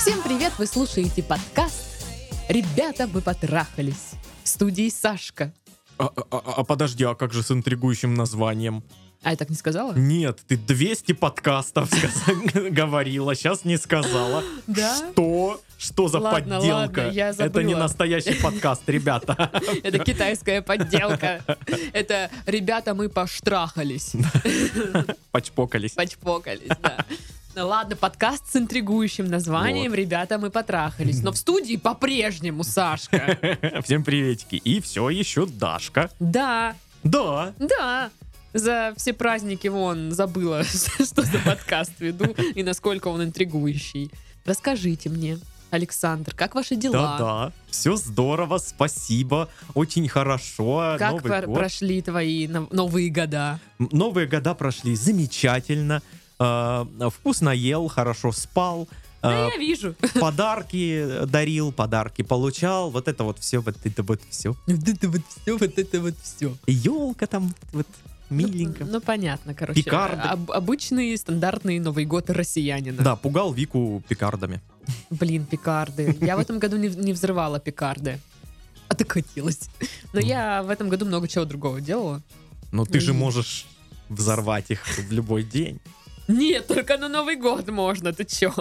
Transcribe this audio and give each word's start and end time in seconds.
Всем 0.00 0.22
привет! 0.22 0.52
Вы 0.58 0.66
слушаете 0.66 1.22
подкаст 1.22 1.82
«Ребята, 2.48 3.08
мы 3.12 3.20
потрахались» 3.22 4.12
в 4.42 4.48
студии 4.48 4.90
Сашка. 4.90 5.52
А, 5.98 6.10
а- 6.30 6.54
а 6.58 6.64
подожди, 6.64 7.04
а 7.04 7.14
как 7.14 7.32
же 7.32 7.42
с 7.42 7.50
интригующим 7.50 8.14
названием? 8.14 8.82
А 9.22 9.30
я 9.30 9.36
так 9.36 9.48
не 9.48 9.56
сказала? 9.56 9.94
Нет, 9.94 10.40
ты 10.46 10.56
200 10.58 11.12
подкастов 11.12 11.88
говорила, 12.54 13.34
сейчас 13.34 13.64
не 13.64 13.78
сказала. 13.78 14.42
Да? 14.66 14.94
Что? 15.12 15.60
Что 15.84 16.08
за 16.08 16.18
Ладно, 16.18 16.56
подделка? 16.58 17.00
ладно, 17.00 17.10
я 17.12 17.28
Это 17.28 17.44
не 17.62 17.72
забыла. 17.72 17.78
настоящий 17.78 18.40
подкаст, 18.40 18.88
ребята. 18.88 19.50
Это 19.82 19.98
китайская 19.98 20.62
подделка. 20.62 21.44
Это 21.92 22.30
«Ребята, 22.46 22.94
мы 22.94 23.10
поштрахались». 23.10 24.12
Почпокались. 25.30 25.92
Почпокались, 25.92 26.70
да. 26.82 27.04
Ну 27.54 27.68
ладно, 27.68 27.96
подкаст 27.96 28.50
с 28.50 28.56
интригующим 28.56 29.26
названием 29.26 29.90
Вот. 29.90 29.98
«Ребята, 29.98 30.38
мы 30.38 30.48
потрахались». 30.50 31.22
Но 31.22 31.32
в 31.32 31.36
студии 31.36 31.76
по-прежнему 31.76 32.64
Сашка. 32.64 33.38
Всем 33.84 34.04
приветики. 34.04 34.54
И 34.56 34.80
все 34.80 35.10
еще 35.10 35.44
Дашка. 35.44 36.10
Да, 36.18 36.74
Да. 37.02 37.52
да. 37.58 38.10
За 38.54 38.94
все 38.96 39.12
праздники 39.12 39.66
вон 39.68 40.12
забыла, 40.12 40.64
что 40.64 41.22
за 41.22 41.38
подкаст 41.44 41.92
веду 41.98 42.34
и 42.54 42.62
насколько 42.62 43.08
он 43.08 43.22
интригующий. 43.22 44.10
Расскажите 44.46 45.10
мне, 45.10 45.38
Александр, 45.74 46.34
как 46.34 46.54
ваши 46.54 46.76
дела? 46.76 47.18
Да-да. 47.18 47.52
Все 47.70 47.96
здорово, 47.96 48.58
спасибо. 48.58 49.48
Очень 49.74 50.08
хорошо. 50.08 50.96
Как 50.98 51.10
Новый 51.12 51.22
про- 51.22 51.46
год. 51.46 51.54
прошли 51.56 52.00
твои 52.02 52.46
нов- 52.48 52.70
новые 52.72 53.10
года? 53.10 53.58
Новые 53.78 54.26
года 54.26 54.54
прошли 54.54 54.94
замечательно. 54.96 56.02
Э, 56.38 56.84
Вкусно 57.10 57.50
ел, 57.50 57.88
хорошо 57.88 58.32
спал. 58.32 58.88
Да, 59.22 59.46
э, 59.46 59.50
я 59.54 59.58
вижу. 59.58 59.94
Подарки 60.20 61.24
дарил, 61.26 61.72
подарки 61.72 62.22
получал. 62.22 62.90
Вот 62.90 63.08
это 63.08 63.24
вот 63.24 63.38
все, 63.38 63.60
вот 63.60 63.76
это 63.84 64.02
вот 64.02 64.20
все. 64.30 64.54
Вот 64.66 64.88
это 64.88 65.08
вот 65.08 65.22
все, 65.28 65.56
вот 65.58 65.78
это 65.78 66.00
вот 66.00 66.14
все. 66.22 66.54
Елка 66.66 67.26
там 67.26 67.54
вот 67.72 67.86
миленько. 68.30 68.84
Ну, 68.84 69.00
понятно, 69.00 69.54
короче. 69.54 69.82
Пикарды. 69.82 70.22
Об- 70.22 70.50
обычный 70.50 71.16
стандартный 71.16 71.78
Новый 71.78 72.04
год 72.04 72.30
россиянина. 72.30 73.02
Да, 73.02 73.16
пугал 73.16 73.52
Вику 73.52 74.02
пикардами. 74.08 74.60
Блин, 75.10 75.46
пикарды. 75.46 76.16
Я 76.20 76.36
в 76.36 76.40
этом 76.40 76.58
году 76.58 76.76
не, 76.76 76.88
не 76.88 77.12
взрывала 77.12 77.58
пикарды. 77.60 78.18
А 78.88 78.94
так 78.94 79.12
хотелось. 79.12 79.68
Но 80.12 80.20
я 80.20 80.62
в 80.62 80.70
этом 80.70 80.88
году 80.88 81.06
много 81.06 81.26
чего 81.28 81.44
другого 81.44 81.80
делала. 81.80 82.22
Но 82.72 82.84
ты 82.84 83.00
же 83.00 83.12
можешь 83.12 83.66
взорвать 84.08 84.70
их 84.70 84.86
в 84.86 85.12
любой 85.12 85.42
день. 85.42 85.80
Нет, 86.28 86.66
только 86.66 86.98
на 86.98 87.08
Новый 87.08 87.36
год 87.36 87.68
можно, 87.68 88.12
ты 88.12 88.24
чё? 88.24 88.52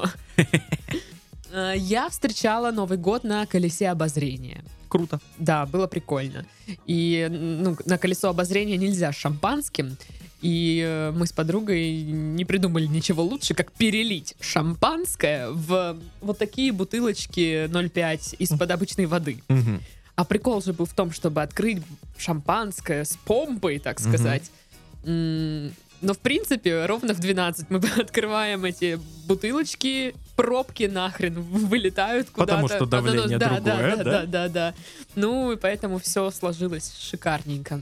Э, 1.51 1.73
Я 1.77 2.09
встречала 2.09 2.71
Новый 2.71 2.97
год 2.97 3.23
на 3.23 3.45
колесе 3.45 3.89
обозрения. 3.89 4.63
Круто. 4.93 5.19
Да, 5.39 5.65
было 5.65 5.87
прикольно. 5.87 6.45
И 6.85 7.27
ну, 7.31 7.75
на 7.85 7.97
колесо 7.97 8.29
обозрения 8.29 8.77
нельзя 8.77 9.11
с 9.11 9.15
шампанским. 9.15 9.97
И 10.41 10.83
э, 10.85 11.11
мы 11.15 11.25
с 11.25 11.31
подругой 11.31 12.03
не 12.03 12.45
придумали 12.45 12.85
ничего 12.85 13.23
лучше, 13.23 13.55
как 13.55 13.71
перелить 13.71 14.35
шампанское 14.39 15.49
в 15.49 15.97
вот 16.21 16.37
такие 16.37 16.71
бутылочки 16.71 17.65
0,5 17.69 18.35
из-под 18.37 18.69
обычной 18.69 19.07
воды. 19.07 19.41
Мгм. 19.47 19.81
А 20.15 20.25
прикол 20.25 20.61
же 20.61 20.73
был 20.73 20.85
в 20.85 20.93
том, 20.93 21.11
чтобы 21.11 21.41
открыть 21.41 21.81
шампанское 22.19 23.03
с 23.03 23.17
помпой, 23.25 23.79
так 23.79 23.99
сказать. 23.99 24.51
М, 25.05 25.73
Но, 26.01 26.13
в 26.13 26.19
принципе, 26.19 26.85
ровно 26.85 27.15
в 27.15 27.19
12 27.19 27.71
мы 27.71 27.77
открываем 27.97 28.63
эти 28.65 28.99
бутылочки, 29.25 30.13
пробки 30.35 30.83
нахрен 30.83 31.41
вылетают 31.41 32.29
куда-то. 32.29 32.61
Потому 32.61 32.67
что 32.67 32.85
давление 32.85 33.37
да, 33.37 33.49
другое, 33.49 33.95
да, 33.97 34.03
да? 34.03 34.03
да, 34.03 34.25
да, 34.25 34.49
да. 34.49 34.73
Ну, 35.15 35.51
и 35.51 35.55
поэтому 35.55 35.99
все 35.99 36.29
сложилось 36.31 36.95
шикарненько. 36.99 37.81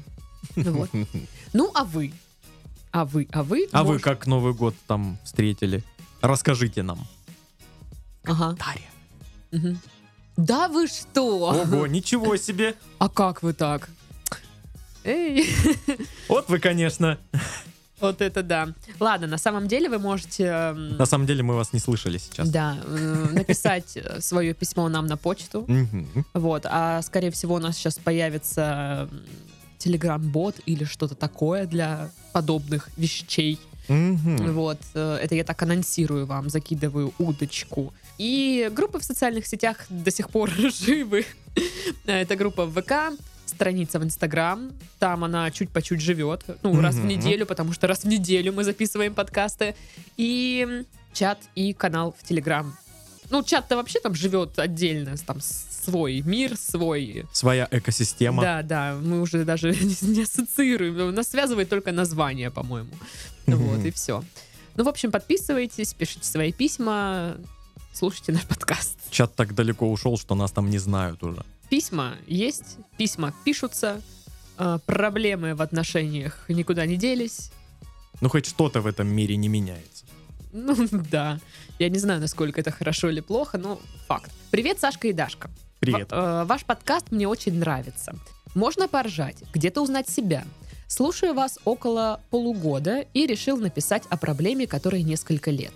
Ну 0.55 0.71
вот. 0.73 0.89
Ну, 1.53 1.69
а 1.73 1.83
вы? 1.83 2.13
А 2.91 3.03
вы? 3.03 3.27
А 3.31 3.43
вы? 3.43 3.67
А 3.71 3.83
вы 3.83 3.99
как 3.99 4.25
Новый 4.25 4.53
год 4.53 4.73
там 4.87 5.17
встретили? 5.23 5.83
Расскажите 6.21 6.81
нам. 6.81 7.05
Ага. 8.23 8.55
Мгм. 9.51 9.79
Да 10.37 10.67
вы 10.69 10.87
что? 10.87 11.49
Ого, 11.49 11.87
ничего 11.87 12.37
себе. 12.37 12.75
А 12.99 13.09
как 13.09 13.43
вы 13.43 13.53
так? 13.53 13.89
Эй, 15.03 15.45
Вот 16.29 16.47
вы, 16.49 16.59
конечно. 16.59 17.17
Вот 18.01 18.21
это 18.21 18.43
да. 18.43 18.69
Ладно, 18.99 19.27
на 19.27 19.37
самом 19.37 19.67
деле 19.67 19.89
вы 19.89 19.99
можете 19.99 20.43
эм, 20.45 20.97
На 20.97 21.05
самом 21.05 21.25
деле 21.27 21.43
мы 21.43 21.55
вас 21.55 21.73
не 21.73 21.79
слышали 21.79 22.17
сейчас. 22.17 22.49
да, 22.49 22.77
э, 22.85 23.27
написать 23.31 23.95
э, 23.97 24.19
свое 24.21 24.53
письмо 24.53 24.89
нам 24.89 25.05
на 25.07 25.17
почту. 25.17 25.67
Вот, 26.33 26.65
а 26.65 27.01
скорее 27.01 27.31
всего 27.31 27.55
у 27.55 27.59
нас 27.59 27.77
сейчас 27.77 27.97
появится 27.97 29.07
м, 29.11 29.21
телеграм-бот 29.77 30.55
или 30.65 30.83
что-то 30.83 31.15
такое 31.15 31.65
для 31.65 32.09
подобных 32.33 32.89
вещей. 32.97 33.59
Вот, 33.87 34.77
э, 34.93 35.19
это 35.21 35.35
я 35.35 35.43
так 35.43 35.61
анонсирую 35.63 36.25
вам, 36.25 36.49
закидываю 36.49 37.13
удочку. 37.19 37.93
И 38.17 38.69
группы 38.73 38.99
в 38.99 39.03
социальных 39.03 39.47
сетях 39.47 39.77
до 39.89 40.11
сих 40.11 40.29
пор 40.29 40.49
живы. 40.85 41.25
Это 42.05 42.35
группа 42.35 42.65
ВК, 42.69 43.17
страница 43.51 43.99
в 43.99 44.03
Инстаграм. 44.03 44.71
Там 44.99 45.23
она 45.23 45.51
чуть 45.51 45.69
по 45.69 45.81
чуть 45.81 46.01
живет. 46.01 46.43
Ну, 46.63 46.79
раз 46.81 46.95
в 46.95 47.05
неделю, 47.05 47.45
потому 47.45 47.73
что 47.73 47.87
раз 47.87 48.03
в 48.03 48.07
неделю 48.07 48.53
мы 48.53 48.63
записываем 48.63 49.13
подкасты. 49.13 49.75
И 50.17 50.83
чат 51.13 51.39
и 51.55 51.73
канал 51.73 52.15
в 52.17 52.27
Телеграм. 52.27 52.75
Ну, 53.29 53.43
чат-то 53.43 53.77
вообще 53.77 53.99
там 53.99 54.13
живет 54.13 54.59
отдельно, 54.59 55.15
там 55.25 55.37
свой 55.39 56.21
мир, 56.21 56.57
свой 56.57 57.25
Своя 57.31 57.67
экосистема. 57.71 58.41
да, 58.43 58.61
да, 58.61 58.97
мы 59.01 59.21
уже 59.21 59.45
даже 59.45 59.71
не, 59.81 59.95
не 60.01 60.23
ассоциируем. 60.23 61.15
Нас 61.15 61.29
связывает 61.29 61.69
только 61.69 61.91
название, 61.91 62.51
по-моему. 62.51 62.91
Вот, 63.47 63.85
и 63.85 63.91
все. 63.91 64.23
Ну, 64.75 64.83
в 64.83 64.89
общем, 64.89 65.11
подписывайтесь, 65.11 65.93
пишите 65.93 66.25
свои 66.25 66.51
письма, 66.51 67.37
слушайте 67.93 68.31
наш 68.31 68.43
подкаст. 68.47 68.97
Чат 69.09 69.35
так 69.35 69.55
далеко 69.55 69.89
ушел, 69.89 70.17
что 70.17 70.35
нас 70.35 70.51
там 70.51 70.69
не 70.69 70.77
знают 70.77 71.23
уже. 71.23 71.43
Письма 71.71 72.17
есть, 72.27 72.79
письма 72.97 73.33
пишутся, 73.45 74.01
э, 74.57 74.77
проблемы 74.85 75.55
в 75.55 75.61
отношениях 75.61 76.43
никуда 76.49 76.85
не 76.85 76.97
делись. 76.97 77.49
Ну, 78.19 78.27
хоть 78.27 78.45
что-то 78.45 78.81
в 78.81 78.87
этом 78.87 79.07
мире 79.07 79.37
не 79.37 79.47
меняется. 79.47 80.03
Ну, 80.51 80.75
да. 80.91 81.39
Я 81.79 81.87
не 81.87 81.97
знаю, 81.97 82.19
насколько 82.19 82.59
это 82.59 82.71
хорошо 82.71 83.09
или 83.09 83.21
плохо, 83.21 83.57
но 83.57 83.79
факт. 84.05 84.33
Привет, 84.49 84.81
Сашка 84.81 85.07
и 85.07 85.13
Дашка. 85.13 85.49
Привет. 85.79 86.11
Ва- 86.11 86.41
э, 86.41 86.45
Ваш 86.45 86.65
подкаст 86.65 87.09
мне 87.09 87.25
очень 87.25 87.53
нравится. 87.53 88.15
Можно 88.53 88.89
поржать, 88.89 89.41
где-то 89.53 89.81
узнать 89.81 90.09
себя. 90.09 90.43
Слушаю 90.89 91.33
вас 91.33 91.57
около 91.63 92.19
полугода 92.31 93.05
и 93.13 93.25
решил 93.25 93.55
написать 93.55 94.03
о 94.09 94.17
проблеме, 94.17 94.67
которой 94.67 95.03
несколько 95.03 95.51
лет. 95.51 95.71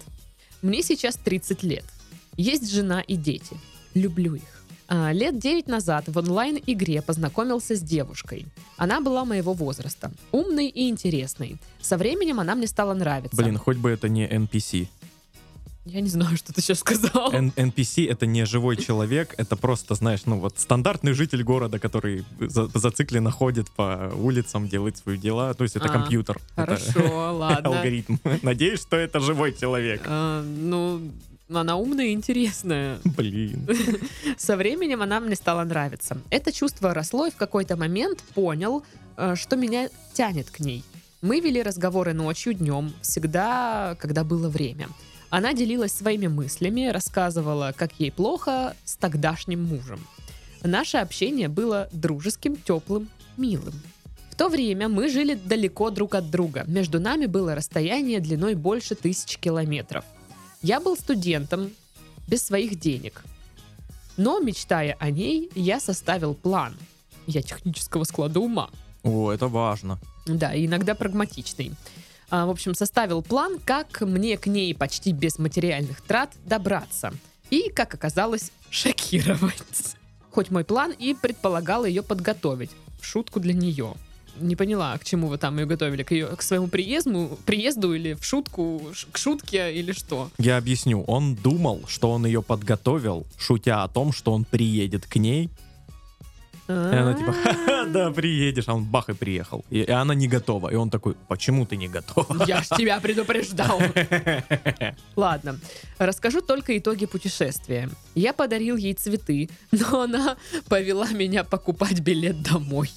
Мне 0.62 0.84
сейчас 0.84 1.16
30 1.16 1.64
лет. 1.64 1.86
Есть 2.36 2.70
жена 2.70 3.00
и 3.00 3.16
дети. 3.16 3.56
Люблю 3.94 4.36
их. 4.36 4.55
А, 4.88 5.12
лет 5.12 5.40
9 5.40 5.68
назад 5.68 6.06
в 6.08 6.18
онлайн-игре 6.18 7.02
познакомился 7.02 7.76
с 7.76 7.82
девушкой. 7.82 8.46
Она 8.78 9.02
была 9.02 9.26
моего 9.26 9.54
возраста. 9.54 10.12
Умной 10.32 10.68
и 10.68 10.90
интересной. 10.90 11.58
Со 11.82 11.98
временем 11.98 12.40
она 12.40 12.56
мне 12.56 12.68
стала 12.68 12.94
нравиться. 12.94 13.36
Блин, 13.36 13.58
хоть 13.58 13.78
бы 13.78 13.90
это 13.90 14.10
не 14.10 14.28
NPC. 14.28 14.88
Я 15.88 16.02
не 16.02 16.10
знаю, 16.10 16.36
что 16.36 16.52
ты 16.52 16.62
сейчас 16.62 16.80
сказал. 16.80 17.32
Н- 17.32 17.54
NPC 17.56 18.10
это 18.10 18.26
не 18.26 18.44
живой 18.46 18.76
человек, 18.76 19.36
это 19.38 19.56
просто, 19.56 19.94
знаешь, 19.94 20.22
ну 20.26 20.40
вот 20.40 20.58
стандартный 20.60 21.14
житель 21.14 21.44
города, 21.44 21.78
который 21.78 22.26
за- 22.40 22.68
зацикленно 22.74 23.30
ходит 23.30 23.70
по 23.70 24.12
улицам, 24.16 24.68
делает 24.68 24.98
свои 24.98 25.18
дела. 25.18 25.54
То 25.54 25.64
есть 25.64 25.76
это 25.76 25.86
А, 25.86 25.90
компьютер. 25.90 26.40
это 26.56 26.78
Хорошо, 26.78 27.38
ладно. 27.38 27.70
алгоритм. 27.78 28.18
Надеюсь, 28.42 28.82
что 28.82 28.98
это 28.98 29.20
живой 29.20 29.54
человек. 29.54 30.02
А, 30.08 30.42
ну, 30.42 31.02
она 31.50 31.78
умная 31.78 32.08
и 32.08 32.14
интересная. 32.14 33.00
Блин. 33.04 33.68
Со 34.38 34.58
временем 34.58 35.02
она 35.02 35.20
мне 35.20 35.36
стала 35.36 35.64
нравиться. 35.64 36.18
Это 36.30 36.52
чувство 36.52 36.94
росло 36.94 37.28
и 37.28 37.32
в 37.32 37.36
какой-то 37.36 37.76
момент 37.78 38.22
понял, 38.34 38.84
э, 39.18 39.36
что 39.36 39.56
меня 39.56 39.90
тянет 40.14 40.50
к 40.50 40.60
ней. 40.60 40.84
Мы 41.22 41.40
вели 41.40 41.62
разговоры 41.62 42.14
ночью, 42.14 42.54
днем, 42.54 42.94
всегда, 43.02 43.96
когда 44.00 44.24
было 44.24 44.50
время. 44.50 44.90
Она 45.30 45.54
делилась 45.54 45.92
своими 45.92 46.28
мыслями, 46.28 46.88
рассказывала, 46.88 47.74
как 47.76 47.92
ей 48.00 48.12
плохо 48.12 48.76
с 48.86 48.96
тогдашним 48.96 49.64
мужем. 49.64 50.00
Наше 50.64 50.98
общение 50.98 51.48
было 51.48 51.90
дружеским, 51.92 52.56
теплым, 52.56 53.10
милым. 53.38 53.74
В 54.32 54.36
то 54.36 54.50
время 54.50 54.90
мы 54.90 55.10
жили 55.10 55.36
далеко 55.36 55.90
друг 55.92 56.16
от 56.16 56.30
друга. 56.30 56.64
Между 56.68 57.00
нами 57.00 57.26
было 57.26 57.56
расстояние 57.56 58.20
длиной 58.20 58.56
больше 58.56 58.96
тысяч 58.96 59.38
километров. 59.38 60.04
Я 60.66 60.80
был 60.80 60.98
студентом, 60.98 61.70
без 62.28 62.42
своих 62.42 62.80
денег. 62.80 63.24
Но, 64.18 64.40
мечтая 64.40 64.98
о 65.00 65.12
ней, 65.12 65.52
я 65.54 65.80
составил 65.80 66.34
план. 66.34 66.76
Я 67.28 67.44
технического 67.44 68.04
склада 68.04 68.40
ума. 68.40 68.72
О, 69.04 69.32
это 69.32 69.48
важно. 69.48 70.00
Да, 70.26 70.58
иногда 70.58 70.96
прагматичный. 70.96 71.74
А, 72.32 72.48
в 72.48 72.50
общем, 72.50 72.74
составил 72.74 73.22
план, 73.22 73.60
как 73.64 74.02
мне 74.02 74.40
к 74.40 74.48
ней 74.48 74.74
почти 74.74 75.12
без 75.12 75.38
материальных 75.38 76.02
трат 76.02 76.34
добраться. 76.46 77.14
И, 77.52 77.70
как 77.70 77.94
оказалось, 77.94 78.52
шокировать. 78.72 79.96
Хоть 80.32 80.50
мой 80.50 80.64
план 80.64 80.96
и 80.98 81.14
предполагал 81.14 81.86
ее 81.86 82.02
подготовить. 82.02 82.72
Шутку 83.02 83.40
для 83.40 83.54
нее. 83.54 83.94
Не 84.40 84.56
поняла, 84.56 84.98
к 84.98 85.04
чему 85.04 85.28
вы 85.28 85.38
там 85.38 85.58
ее 85.58 85.66
готовили? 85.66 86.04
К, 86.04 86.12
ее, 86.12 86.28
к 86.28 86.42
своему 86.42 86.68
приезду, 86.68 87.38
приезду 87.46 87.94
или 87.94 88.14
в 88.14 88.24
шутку, 88.24 88.82
к 89.12 89.18
шутке 89.18 89.74
или 89.74 89.92
что? 89.92 90.30
Я 90.38 90.58
объясню. 90.58 91.04
Он 91.04 91.36
думал, 91.36 91.84
что 91.88 92.12
он 92.12 92.26
ее 92.26 92.42
подготовил, 92.42 93.26
шутя 93.38 93.84
о 93.84 93.88
том, 93.88 94.12
что 94.12 94.34
он 94.34 94.44
приедет 94.44 95.06
к 95.06 95.16
ней. 95.18 95.50
И 96.68 96.72
она 96.72 97.14
типа, 97.14 97.32
«Ха-ха, 97.32 97.86
да, 97.86 98.12
приедешь. 98.12 98.68
А 98.68 98.74
он 98.74 98.86
бах 98.86 99.10
и 99.10 99.14
приехал. 99.14 99.64
И, 99.70 99.82
и 99.82 99.92
она 99.92 100.16
не 100.16 100.28
готова. 100.28 100.70
И 100.70 100.76
он 100.76 100.90
такой, 100.90 101.16
почему 101.28 101.66
ты 101.66 101.78
не 101.78 101.88
готова? 101.88 102.44
Я 102.48 102.64
ж 102.64 102.70
тебя 102.70 103.00
предупреждал. 103.00 103.80
Ладно, 105.16 105.60
расскажу 106.00 106.42
только 106.42 106.76
итоги 106.76 107.06
путешествия. 107.06 107.90
Я 108.16 108.34
подарил 108.34 108.78
ей 108.78 108.96
цветы, 108.96 109.50
но 109.72 110.02
она 110.02 110.38
повела 110.68 111.08
меня 111.10 111.44
покупать 111.44 112.00
билет 112.00 112.42
домой. 112.42 112.90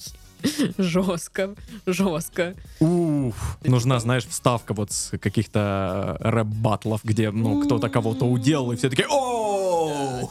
Жестко, 0.79 1.55
жестко. 1.87 2.55
Уф, 2.81 3.59
нужна, 3.65 3.99
знаешь, 4.01 4.27
вставка 4.27 4.75
вот 4.75 4.93
с 4.93 5.19
каких-то 5.19 6.17
э, 6.21 6.31
рэп-батлов, 6.31 7.01
где, 7.05 7.31
ну, 7.31 7.63
кто-то 7.65 7.89
кого-то 7.89 8.25
уделал, 8.25 8.73
и 8.73 8.77
все 8.77 8.91
такие, 8.91 9.09
о 9.09 10.31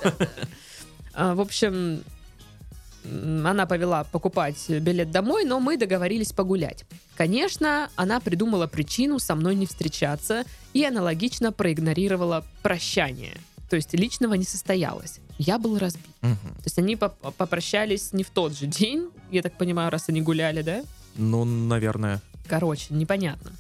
А, 1.13 1.36
В 1.36 1.42
общем, 1.42 2.04
она 3.04 3.65
повела 3.65 4.04
покупать 4.04 4.69
билет 4.69 5.12
домой, 5.12 5.45
но 5.45 5.59
мы 5.59 5.77
договорились 5.77 6.31
погулять. 6.31 6.86
Конечно, 7.15 7.89
она 7.95 8.19
придумала 8.19 8.68
причину 8.68 9.19
со 9.19 9.36
мной 9.36 9.56
не 9.56 9.65
встречаться 9.65 10.44
и 10.74 10.83
аналогично 10.83 11.51
проигнорировала 11.51 12.45
прощание. 12.62 13.38
То 13.69 13.75
есть 13.75 13.94
личного 13.94 14.36
не 14.36 14.45
состоялось. 14.45 15.19
Я 15.38 15.60
был 15.60 15.78
разбит. 15.78 16.06
Мгм. 16.22 16.36
То 16.38 16.63
есть 16.66 16.80
они 16.80 16.95
поп- 16.95 17.34
попрощались 17.38 18.13
не 18.13 18.24
в 18.24 18.30
тот 18.30 18.54
же 18.57 18.66
день, 18.66 19.10
я 19.31 19.42
так 19.42 19.57
понимаю, 19.57 19.92
раз 19.92 20.10
они 20.10 20.22
гуляли, 20.22 20.62
да? 20.62 20.84
Ну, 21.16 21.45
наверное. 21.45 22.22
Короче, 22.48 22.94
непонятно. 22.94 23.51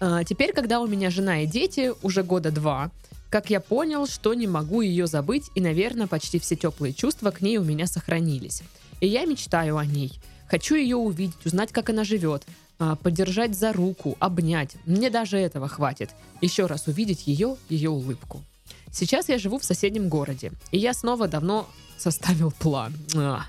А, 0.00 0.24
теперь, 0.24 0.52
когда 0.52 0.80
у 0.80 0.86
меня 0.86 1.10
жена 1.10 1.42
и 1.42 1.46
дети, 1.46 1.92
уже 2.02 2.22
года 2.22 2.50
два, 2.50 2.90
как 3.28 3.50
я 3.50 3.60
понял, 3.60 4.06
что 4.06 4.34
не 4.34 4.46
могу 4.46 4.80
ее 4.80 5.06
забыть, 5.06 5.50
и, 5.54 5.60
наверное, 5.60 6.06
почти 6.06 6.38
все 6.38 6.56
теплые 6.56 6.92
чувства 6.94 7.30
к 7.30 7.40
ней 7.42 7.58
у 7.58 7.64
меня 7.64 7.86
сохранились. 7.86 8.62
И 9.00 9.06
я 9.06 9.24
мечтаю 9.24 9.76
о 9.76 9.84
ней. 9.84 10.12
Хочу 10.48 10.74
ее 10.74 10.96
увидеть, 10.96 11.44
узнать, 11.46 11.70
как 11.70 11.90
она 11.90 12.02
живет, 12.04 12.44
а, 12.78 12.96
подержать 12.96 13.56
за 13.56 13.72
руку, 13.72 14.16
обнять. 14.20 14.76
Мне 14.86 15.10
даже 15.10 15.36
этого 15.38 15.68
хватит. 15.68 16.10
Еще 16.40 16.66
раз 16.66 16.86
увидеть 16.86 17.26
ее, 17.26 17.56
ее 17.68 17.90
улыбку. 17.90 18.42
Сейчас 18.92 19.28
я 19.28 19.38
живу 19.38 19.58
в 19.58 19.64
соседнем 19.64 20.08
городе, 20.08 20.52
и 20.72 20.78
я 20.78 20.94
снова 20.94 21.28
давно 21.28 21.68
составил 21.96 22.50
план. 22.50 22.94
А. 23.16 23.42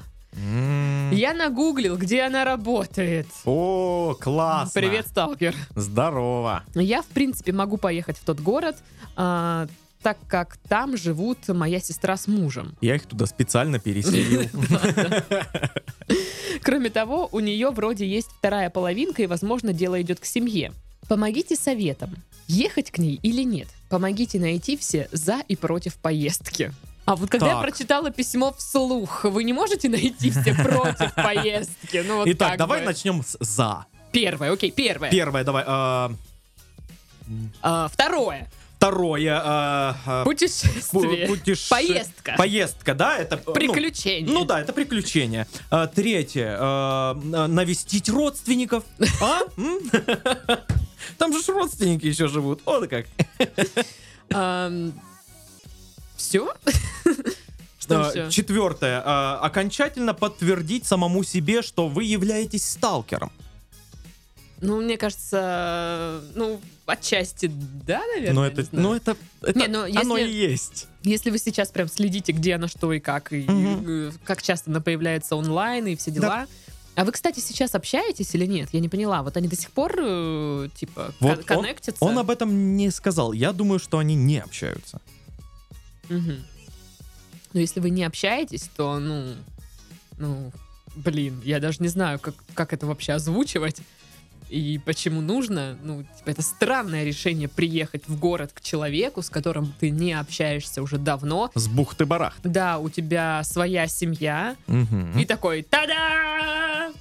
Я 1.12 1.34
нагуглил, 1.34 1.98
где 1.98 2.22
она 2.22 2.46
работает. 2.46 3.28
О, 3.46 4.16
классно. 4.20 4.80
Привет, 4.80 5.08
сталкер. 5.08 5.56
Здорово. 5.76 6.64
Я, 6.74 7.02
в 7.02 7.08
принципе, 7.08 7.52
могу 7.52 7.78
поехать 7.78 8.18
в 8.18 8.24
тот 8.24 8.40
город, 8.40 8.78
а, 9.18 9.68
так 10.02 10.18
как 10.28 10.58
там 10.70 10.96
живут 10.96 11.48
моя 11.50 11.80
сестра 11.80 12.16
с 12.16 12.28
мужем. 12.28 12.76
Я 12.82 12.96
их 12.96 13.06
туда 13.06 13.26
специально 13.26 13.78
переселил. 13.78 14.50
Кроме 16.64 16.90
того, 16.90 17.28
у 17.32 17.40
нее 17.40 17.72
вроде 17.72 18.08
есть 18.08 18.30
вторая 18.38 18.70
половинка, 18.70 19.24
и, 19.24 19.28
возможно, 19.28 19.74
дело 19.74 20.02
идет 20.02 20.20
к 20.20 20.26
семье. 20.26 20.72
Помогите 21.12 21.58
советом. 21.58 22.16
Ехать 22.48 22.90
к 22.90 22.98
ней 22.98 23.20
или 23.22 23.44
нет? 23.44 23.68
Помогите 23.90 24.40
найти 24.40 24.78
все 24.78 25.10
за 25.12 25.42
и 25.50 25.58
против 25.58 25.96
поездки. 25.98 26.72
А 27.04 27.18
вот 27.18 27.30
когда 27.30 27.48
я 27.48 27.54
Так. 27.56 27.64
прочитала 27.64 28.12
письмо 28.12 28.54
вслух, 28.58 29.26
вы 29.26 29.44
не 29.44 29.52
можете 29.52 29.90
найти 29.90 30.32
все 30.32 30.54
против 30.56 31.14
поездки? 31.16 32.02
Ну, 32.08 32.16
вот 32.20 32.30
Итак, 32.30 32.52
так 32.52 32.60
давай 32.60 32.80
бы. 32.80 32.86
начнем 32.86 33.24
с 33.24 33.36
«за». 33.42 33.88
Первое, 34.14 34.54
окей, 34.54 34.72
первое. 34.72 35.12
Первое, 35.12 35.44
давай. 35.44 35.66
а, 35.68 36.14
А, 37.62 37.90
второе. 37.90 38.50
Второе. 38.82 39.40
а, 39.46 40.24
Путешествие. 40.24 41.28
пу- 41.28 41.38
путеше- 41.38 41.70
Поездка. 41.70 42.34
Поездка, 42.36 42.96
да? 42.96 43.16
Это 43.16 43.40
ну, 43.46 43.54
Приключение. 43.54 44.34
Ну 44.34 44.44
да, 44.44 44.60
это 44.60 44.74
приключение. 44.74 45.46
А, 45.70 45.86
третье. 45.86 46.58
а, 46.60 47.14
навестить 47.14 48.10
родственников. 48.10 48.84
А? 49.22 49.42
Там 51.20 51.32
же 51.32 51.54
родственники 51.54 52.08
еще 52.08 52.28
живут. 52.28 52.62
Вот 52.66 52.90
как. 52.90 53.06
все? 56.18 56.52
Что? 57.80 58.30
Четвертое. 58.32 59.36
окончательно 59.38 60.16
подтвердить 60.16 60.88
самому 60.88 61.24
себе, 61.24 61.62
что 61.62 61.88
вы 61.88 62.06
являетесь 62.06 62.68
сталкером. 62.68 63.32
Ну, 64.62 64.80
мне 64.82 64.96
кажется, 64.98 66.22
ну, 66.36 66.62
отчасти 66.86 67.52
да, 67.86 68.00
наверное. 68.16 68.34
Но 68.34 68.46
это, 68.46 68.68
ну 68.72 68.94
это, 68.94 69.18
это 69.42 69.58
Не, 69.58 69.68
ну, 69.68 69.80
оно 70.00 70.18
если- 70.18 70.32
и 70.32 70.52
есть. 70.52 70.88
Если 71.02 71.32
вы 71.32 71.40
сейчас 71.40 71.70
прям 71.70 71.88
следите, 71.88 72.32
где 72.32 72.56
она, 72.56 72.68
что 72.68 72.94
и 72.94 73.00
как, 73.00 73.34
и 73.34 73.46
э, 73.50 74.12
как 74.24 74.42
часто 74.44 74.70
она 74.70 74.80
появляется 74.80 75.36
онлайн 75.36 75.88
и 75.88 75.96
все 75.96 76.12
дела. 76.12 76.46
А 76.94 77.06
вы, 77.06 77.12
кстати, 77.12 77.40
сейчас 77.40 77.74
общаетесь 77.74 78.36
или 78.36 78.46
нет? 78.46 78.70
Я 78.74 78.82
не 78.82 78.90
поняла. 78.90 79.24
Вот 79.24 79.36
они 79.36 79.48
до 79.48 79.56
сих 79.56 79.72
пор, 79.72 79.96
э, 79.98 80.68
типа, 80.76 81.14
Вот 81.20 81.38
кон- 81.46 81.62
коннектятся? 81.64 82.04
Он 82.04 82.20
об 82.20 82.30
этом 82.30 82.76
не 82.76 82.92
сказал. 82.92 83.32
Я 83.34 83.54
думаю, 83.54 83.80
что 83.80 83.98
они 83.98 84.14
не 84.14 84.40
общаются. 84.40 85.02
Мгм. 86.10 86.44
Но 87.54 87.60
если 87.60 87.80
вы 87.80 87.90
не 87.90 88.04
общаетесь, 88.04 88.70
то, 88.76 89.00
ну, 89.00 89.34
ну, 90.18 90.52
блин, 90.96 91.42
я 91.44 91.60
даже 91.60 91.78
не 91.82 91.88
знаю, 91.88 92.20
как, 92.20 92.36
как 92.54 92.74
это 92.74 92.86
вообще 92.86 93.14
озвучивать 93.14 93.78
и 94.52 94.78
почему 94.80 95.22
нужно. 95.22 95.78
Ну, 95.82 96.04
типа, 96.04 96.30
это 96.30 96.42
странное 96.42 97.04
решение 97.06 97.48
приехать 97.48 98.08
в 98.08 98.20
город 98.20 98.52
к 98.54 98.62
человеку, 98.62 99.22
с 99.22 99.30
которым 99.30 99.74
ты 99.80 99.90
не 99.90 100.14
общаешься 100.14 100.82
уже 100.82 100.98
давно. 100.98 101.50
С 101.56 101.68
бухты-барахты. 101.68 102.50
Да, 102.50 102.78
у 102.80 102.90
тебя 102.90 103.42
своя 103.44 103.88
семья, 103.88 104.56
Мгм. 104.68 105.18
и 105.18 105.26
такой 105.26 105.62
та-да! 105.64 106.92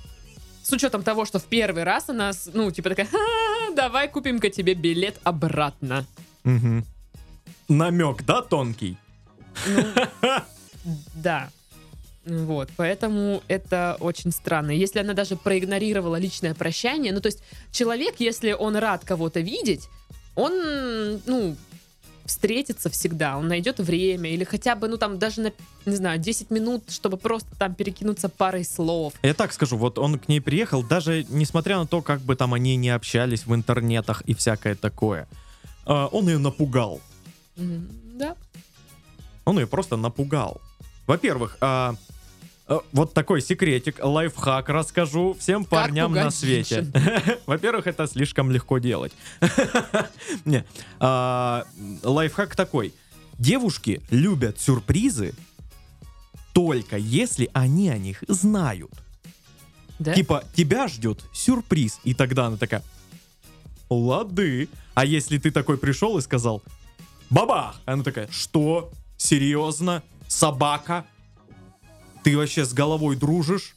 С 0.63 0.73
учетом 0.73 1.03
того, 1.03 1.25
что 1.25 1.41
в 1.41 1.45
первый 1.45 1.83
раз 1.83 2.09
она, 2.09 2.31
ну, 2.55 2.71
типа 2.71 2.91
такая, 2.91 3.07
«Ха, 3.07 3.75
давай 3.75 4.09
купим-ка 4.09 4.51
тебе 4.51 4.75
билет 4.75 5.19
обратно. 5.25 6.07
Мгм. 6.45 6.85
Намек, 7.69 8.23
да, 8.25 8.43
тонкий? 8.43 8.97
Ну, 9.67 9.85
да. 11.15 11.51
Вот, 12.25 12.69
поэтому 12.77 13.43
это 13.49 13.97
очень 13.99 14.31
странно. 14.31 14.73
Если 14.73 14.99
она 14.99 15.15
даже 15.15 15.37
проигнорировала 15.37 16.17
личное 16.17 16.55
прощание, 16.55 17.13
ну, 17.13 17.21
то 17.21 17.27
есть 17.27 17.43
человек, 17.73 18.17
если 18.19 18.53
он 18.53 18.77
рад 18.77 19.05
кого-то 19.05 19.41
видеть, 19.41 19.89
он, 20.35 21.21
ну, 21.27 21.57
встретится 22.31 22.91
всегда, 22.91 23.39
он 23.39 23.49
найдет 23.49 23.81
время, 23.81 24.31
или 24.31 24.45
хотя 24.45 24.77
бы, 24.77 24.87
ну, 24.87 24.97
там, 24.99 25.19
даже 25.19 25.41
на, 25.41 25.53
не 25.85 25.97
знаю, 25.97 26.19
10 26.19 26.51
минут, 26.51 26.85
чтобы 26.91 27.17
просто 27.17 27.49
там 27.59 27.75
перекинуться 27.75 28.29
парой 28.29 28.65
слов. 28.65 29.15
Я 29.23 29.35
так 29.35 29.53
скажу, 29.53 29.77
вот 29.77 29.99
он 29.99 30.19
к 30.19 30.29
ней 30.29 30.41
приехал, 30.41 30.83
даже 30.83 31.25
несмотря 31.29 31.79
на 31.79 31.87
то, 31.87 32.03
как 32.03 32.21
бы 32.21 32.37
там 32.37 32.55
они 32.55 32.77
не 32.77 32.91
общались 32.91 33.47
в 33.47 33.55
интернетах 33.55 34.23
и 34.23 34.35
всякое 34.35 34.77
такое, 34.77 35.27
а, 35.87 36.07
он 36.07 36.29
ее 36.29 36.39
напугал. 36.39 37.01
Да. 37.57 38.37
Он 39.45 39.59
ее 39.59 39.67
просто 39.67 39.97
напугал. 39.97 40.61
Во-первых, 41.07 41.57
а, 41.61 41.97
вот 42.93 43.15
такой 43.15 43.43
секретик, 43.43 43.99
лайфхак 44.03 44.69
расскажу 44.69 45.37
всем 45.39 45.65
парням 45.65 46.13
на 46.13 46.31
свете. 46.31 46.87
Во-первых, 47.47 47.87
это 47.87 48.07
слишком 48.07 48.51
легко 48.51 48.79
делать. 48.79 49.13
Не, 50.45 50.65
а, 50.99 51.65
лайфхак 52.03 52.55
такой. 52.55 52.95
Девушки 53.39 54.03
любят 54.11 54.61
сюрпризы 54.61 55.35
только 56.53 56.97
если 56.97 57.49
они 57.53 57.89
о 57.89 57.99
них 57.99 58.23
знают. 58.29 58.93
Да? 59.99 60.15
Типа, 60.15 60.45
тебя 60.55 60.89
ждет 60.89 61.25
сюрприз. 61.33 62.01
И 62.05 62.15
тогда 62.15 62.47
она 62.47 62.57
такая, 62.57 62.83
лады. 63.89 64.69
А 64.95 65.05
если 65.05 65.39
ты 65.39 65.51
такой 65.51 65.79
пришел 65.79 66.19
и 66.19 66.23
сказал, 66.23 66.63
бабах, 67.29 67.81
она 67.85 68.03
такая, 68.03 68.29
что? 68.31 68.91
Серьезно? 69.17 70.03
Собака? 70.27 71.07
Ты 72.23 72.37
вообще 72.37 72.65
с 72.65 72.73
головой 72.73 73.17
дружишь? 73.17 73.75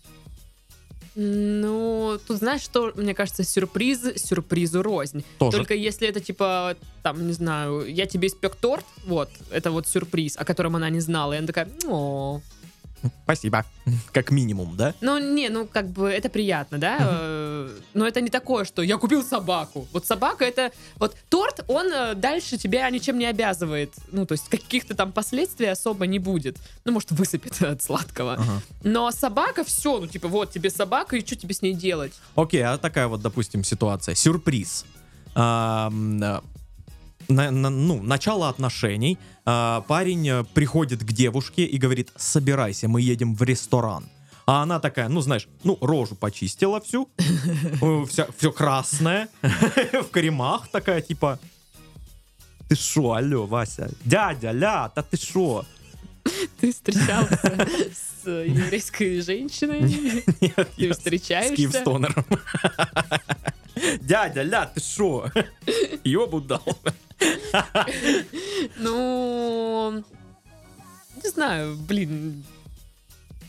Ну, 1.15 2.19
тут 2.27 2.37
знаешь, 2.37 2.61
что, 2.61 2.91
мне 2.95 3.13
кажется, 3.13 3.43
сюрприз 3.43 4.15
сюрпризу 4.15 4.81
рознь. 4.81 5.23
Тоже. 5.37 5.57
Только 5.57 5.75
если 5.75 6.07
это 6.07 6.19
типа, 6.19 6.75
там, 7.03 7.27
не 7.27 7.33
знаю, 7.33 7.85
я 7.87 8.07
тебе 8.07 8.27
испек 8.27 8.55
торт, 8.55 8.85
вот, 9.05 9.29
это 9.51 9.69
вот 9.69 9.87
сюрприз, 9.87 10.37
о 10.37 10.45
котором 10.45 10.75
она 10.75 10.89
не 10.89 11.01
знала, 11.01 11.33
и 11.33 11.37
она 11.37 11.45
такая, 11.45 11.69
о, 11.87 12.41
Спасибо. 13.23 13.65
Как 14.11 14.31
минимум, 14.31 14.77
да? 14.77 14.93
Ну, 15.01 15.17
не, 15.17 15.49
ну, 15.49 15.67
как 15.67 15.89
бы, 15.89 16.09
это 16.09 16.29
приятно, 16.29 16.77
да? 16.77 16.97
Э, 16.99 17.69
Но 17.93 18.07
это 18.07 18.21
не 18.21 18.29
такое, 18.29 18.65
что 18.65 18.81
я 18.81 18.97
купил 18.97 19.23
собаку. 19.23 19.87
Вот 19.91 20.05
собака 20.05 20.45
это... 20.45 20.71
Вот 20.97 21.15
торт, 21.29 21.63
он 21.67 21.91
э, 21.91 22.15
дальше 22.15 22.57
тебя 22.57 22.89
ничем 22.89 23.17
не 23.17 23.25
обязывает. 23.25 23.93
Ну, 24.11 24.25
то 24.25 24.33
есть 24.33 24.49
каких-то 24.49 24.95
там 24.95 25.11
последствий 25.11 25.67
особо 25.67 26.07
не 26.07 26.19
будет. 26.19 26.57
Ну, 26.85 26.93
может, 26.93 27.11
высыпет 27.11 27.61
от 27.61 27.81
сладкого. 27.81 28.33
Ага. 28.33 28.61
Но 28.83 29.11
собака, 29.11 29.63
все, 29.63 29.99
ну, 29.99 30.07
типа, 30.07 30.27
вот 30.27 30.51
тебе 30.51 30.69
собака, 30.69 31.17
и 31.17 31.25
что 31.25 31.35
тебе 31.35 31.53
с 31.53 31.61
ней 31.61 31.73
делать? 31.73 32.13
Окей, 32.35 32.63
а 32.63 32.77
такая 32.77 33.07
вот, 33.07 33.21
допустим, 33.21 33.63
ситуация. 33.63 34.15
Сюрприз. 34.15 34.85
А, 35.35 35.91
на- 37.27 37.51
на- 37.51 37.69
ну, 37.69 38.01
начало 38.03 38.49
отношений. 38.49 39.17
А, 39.45 39.81
парень 39.81 40.27
э, 40.29 40.43
приходит 40.53 41.03
к 41.03 41.11
девушке 41.11 41.65
и 41.65 41.77
говорит, 41.77 42.11
собирайся, 42.15 42.87
мы 42.87 43.01
едем 43.01 43.35
в 43.35 43.43
ресторан. 43.43 44.05
А 44.45 44.63
она 44.63 44.79
такая, 44.79 45.09
ну, 45.09 45.21
знаешь, 45.21 45.47
ну, 45.63 45.77
рожу 45.81 46.15
почистила 46.15 46.79
всю, 46.81 47.09
э, 47.81 48.05
вся, 48.09 48.27
все 48.37 48.51
красное, 48.51 49.27
в 49.41 50.09
кремах 50.11 50.67
такая, 50.67 51.01
типа, 51.01 51.39
ты 52.69 52.75
шо, 52.75 53.13
алло, 53.13 53.45
Вася, 53.45 53.89
дядя, 54.05 54.51
ля, 54.51 54.91
да 54.95 55.01
ты 55.01 55.17
шо? 55.17 55.65
Ты 56.59 56.71
встречался 56.71 57.67
с 57.91 58.27
еврейской 58.29 59.21
женщиной? 59.21 59.81
Нет, 60.41 60.55
Ты 60.55 60.85
я 60.85 60.93
с- 60.93 60.97
встречаешься? 60.97 61.55
Киевстонером. 61.55 62.25
Дядя, 64.01 64.43
ля, 64.43 64.65
ты 64.65 64.79
шо? 64.81 65.29
Ёбу 66.03 66.39
дал. 66.41 66.63
Ну, 68.77 70.03
не 71.23 71.29
знаю, 71.29 71.75
блин. 71.77 72.43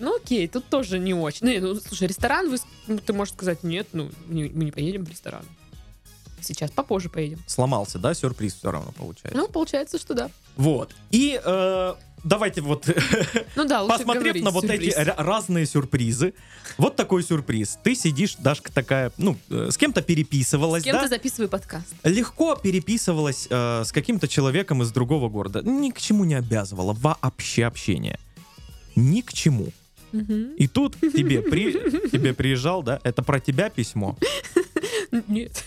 Ну 0.01 0.17
окей, 0.17 0.49
тут 0.49 0.65
тоже 0.69 0.99
не 0.99 1.15
очень. 1.15 1.61
Ну, 1.61 1.75
ну, 1.75 1.81
слушай, 1.81 2.09
ресторан, 2.09 2.51
вы, 2.51 2.59
ну, 2.89 2.99
ты 2.99 3.13
можешь 3.13 3.35
сказать, 3.35 3.63
нет, 3.63 3.87
ну, 3.93 4.11
не- 4.27 4.49
мы 4.51 4.65
не 4.65 4.73
поедем 4.73 5.05
в 5.05 5.09
ресторан. 5.09 5.45
Сейчас, 6.41 6.71
попозже 6.71 7.09
поедем. 7.09 7.39
Сломался, 7.47 7.99
да, 7.99 8.13
сюрприз 8.13 8.55
все 8.55 8.71
равно 8.71 8.93
получается. 8.93 9.39
Ну, 9.39 9.49
получается, 9.49 9.99
что 9.99 10.15
да. 10.15 10.31
Вот. 10.57 10.95
И 11.11 11.41
э, 11.43 11.95
давайте 12.25 12.61
вот, 12.61 12.87
Ну 13.57 13.65
да, 13.65 13.85
посмотрев 13.87 14.23
говорить 14.25 14.43
на 14.45 14.51
вот 14.51 14.65
сюрприз. 14.65 14.95
эти 14.97 14.99
ра- 15.09 15.15
разные 15.17 15.67
сюрпризы, 15.67 16.35
вот 16.79 16.97
такой 16.97 17.23
сюрприз. 17.23 17.79
Ты 17.83 17.95
сидишь, 17.95 18.37
Дашка 18.37 18.73
такая, 18.73 19.13
ну, 19.19 19.37
э, 19.51 19.69
с 19.71 19.77
кем-то 19.77 20.03
переписывалась, 20.03 20.83
С 20.83 20.85
кем-то 20.85 21.03
да? 21.03 21.09
записывай 21.09 21.49
подкаст. 21.49 21.87
Легко 22.03 22.57
переписывалась 22.57 23.47
э, 23.51 23.83
с 23.85 23.93
каким-то 23.93 24.27
человеком 24.29 24.83
из 24.83 24.91
другого 24.91 25.29
города. 25.29 25.63
Ни 25.63 25.91
к 25.91 26.01
чему 26.01 26.25
не 26.25 26.35
обязывала 26.35 26.93
вообще 26.95 27.65
общение. 27.67 28.19
Ни 28.97 29.21
к 29.21 29.33
чему. 29.33 29.69
Мгм. 30.13 30.55
И 30.57 30.67
тут 30.69 30.97
тебе, 31.01 31.43
при, 31.43 31.73
тебе 32.09 32.35
приезжал, 32.35 32.83
да? 32.83 33.01
Это 33.03 33.23
про 33.23 33.41
тебя 33.41 33.69
письмо. 33.71 34.17
Нет. 35.29 35.65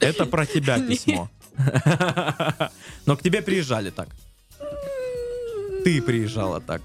Это 0.00 0.26
про 0.26 0.46
тебя 0.46 0.76
Нет. 0.78 0.88
письмо. 0.88 1.30
Но 3.06 3.16
к 3.16 3.22
тебе 3.22 3.42
приезжали 3.42 3.90
так. 3.90 4.08
Ты 5.84 6.00
приезжала 6.02 6.60
так. 6.60 6.82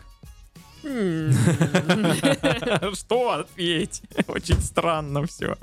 Что 2.94 3.32
ответь? 3.32 4.02
Очень 4.28 4.62
странно 4.62 5.26
все. 5.26 5.58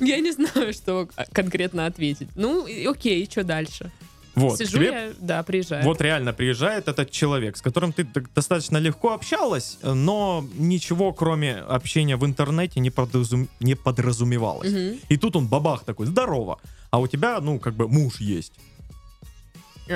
Я 0.00 0.20
не 0.20 0.32
знаю, 0.32 0.72
что 0.72 1.08
конкретно 1.32 1.86
ответить. 1.86 2.28
Ну, 2.34 2.66
окей, 2.90 3.26
что 3.30 3.44
дальше? 3.44 3.90
Вот, 4.34 4.58
Сижу 4.58 4.78
тебе 4.78 4.86
я, 4.86 5.12
да, 5.20 5.42
приезжаю. 5.42 5.84
вот 5.84 6.00
реально 6.00 6.32
приезжает 6.32 6.88
этот 6.88 7.10
человек, 7.10 7.58
с 7.58 7.60
которым 7.60 7.92
ты 7.92 8.06
достаточно 8.34 8.78
легко 8.78 9.12
общалась, 9.12 9.76
но 9.82 10.42
ничего, 10.54 11.12
кроме 11.12 11.56
общения 11.56 12.16
в 12.16 12.24
интернете, 12.24 12.80
не, 12.80 12.88
подразум- 12.88 13.48
не 13.60 13.74
подразумевалось. 13.74 14.72
Мгм. 14.72 15.00
И 15.10 15.18
тут 15.18 15.36
он 15.36 15.48
бабах 15.48 15.84
такой, 15.84 16.06
здорово. 16.06 16.58
А 16.90 16.98
у 16.98 17.06
тебя, 17.06 17.40
ну, 17.40 17.58
как 17.58 17.74
бы 17.74 17.88
муж 17.88 18.20
есть. 18.20 18.54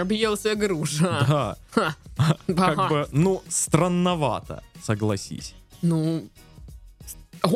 Объелся 0.00 0.54
груша. 0.54 1.26
Да. 1.28 1.56
Ха. 1.70 1.94
Как 2.46 2.88
бы, 2.88 3.08
ну, 3.12 3.42
странновато, 3.48 4.62
согласись. 4.82 5.54
Ну, 5.82 6.28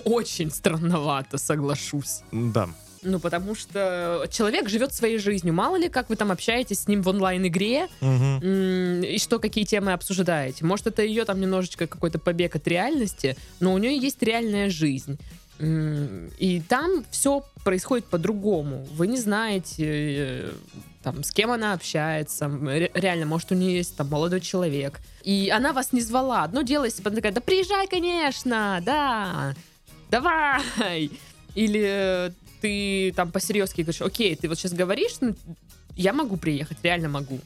очень 0.05 0.51
странновато, 0.51 1.39
соглашусь. 1.39 2.23
Да. 2.33 2.69
Ну, 3.03 3.19
потому 3.19 3.55
что 3.55 4.27
человек 4.31 4.69
живет 4.69 4.93
своей 4.93 5.19
жизнью. 5.19 5.55
Мало 5.55 5.77
ли, 5.77 5.89
как 5.89 6.11
вы 6.11 6.17
там 6.17 6.31
общаетесь 6.31 6.81
с 6.81 6.89
ним 6.89 7.03
в 7.03 7.09
онлайн-игре, 7.09 7.89
м, 8.03 9.03
и 9.03 9.19
что, 9.19 9.39
какие 9.39 9.65
темы 9.65 9.93
обсуждаете. 9.93 10.67
Может, 10.67 10.89
это 10.89 11.03
ее 11.03 11.25
там 11.25 11.41
немножечко 11.41 11.87
какой-то 11.87 12.19
побег 12.19 12.57
от 12.57 12.69
реальности, 12.69 13.37
но 13.59 13.73
у 13.73 13.79
нее 13.79 13.97
есть 13.97 14.23
реальная 14.23 14.69
жизнь. 14.69 15.19
И 15.61 16.63
там 16.69 17.05
все 17.11 17.45
происходит 17.65 18.07
по-другому. 18.07 18.87
Вы 18.93 19.07
не 19.09 19.19
знаете, 19.19 19.85
э, 19.87 20.53
там, 21.03 21.23
с 21.23 21.31
кем 21.33 21.51
она 21.51 21.75
общается. 21.75 22.47
Реально, 22.95 23.27
может, 23.27 23.53
у 23.53 23.55
нее 23.55 23.77
есть 23.77 23.95
там 23.97 24.09
молодой 24.09 24.41
человек. 24.41 25.01
И 25.23 25.51
она 25.55 25.73
вас 25.73 25.93
не 25.93 26.01
звала. 26.01 26.45
Одно 26.45 26.63
дело, 26.63 26.85
если 26.85 27.03
бы 27.03 27.11
она 27.11 27.17
такая, 27.17 27.33
да 27.33 27.41
приезжай, 27.43 27.87
конечно, 27.89 28.81
да, 28.83 29.55
давай. 30.11 31.11
Или 31.55 31.83
э, 31.85 32.31
ты 32.61 33.13
там 33.15 33.31
по-серьезки 33.31 33.83
говоришь, 33.83 34.03
окей, 34.03 34.37
ты 34.37 34.49
вот 34.49 34.59
сейчас 34.59 34.73
говоришь, 34.73 35.17
ну, 35.21 35.35
я 35.97 36.13
могу 36.13 36.37
приехать, 36.37 36.79
реально 36.83 37.09
могу. 37.09 37.41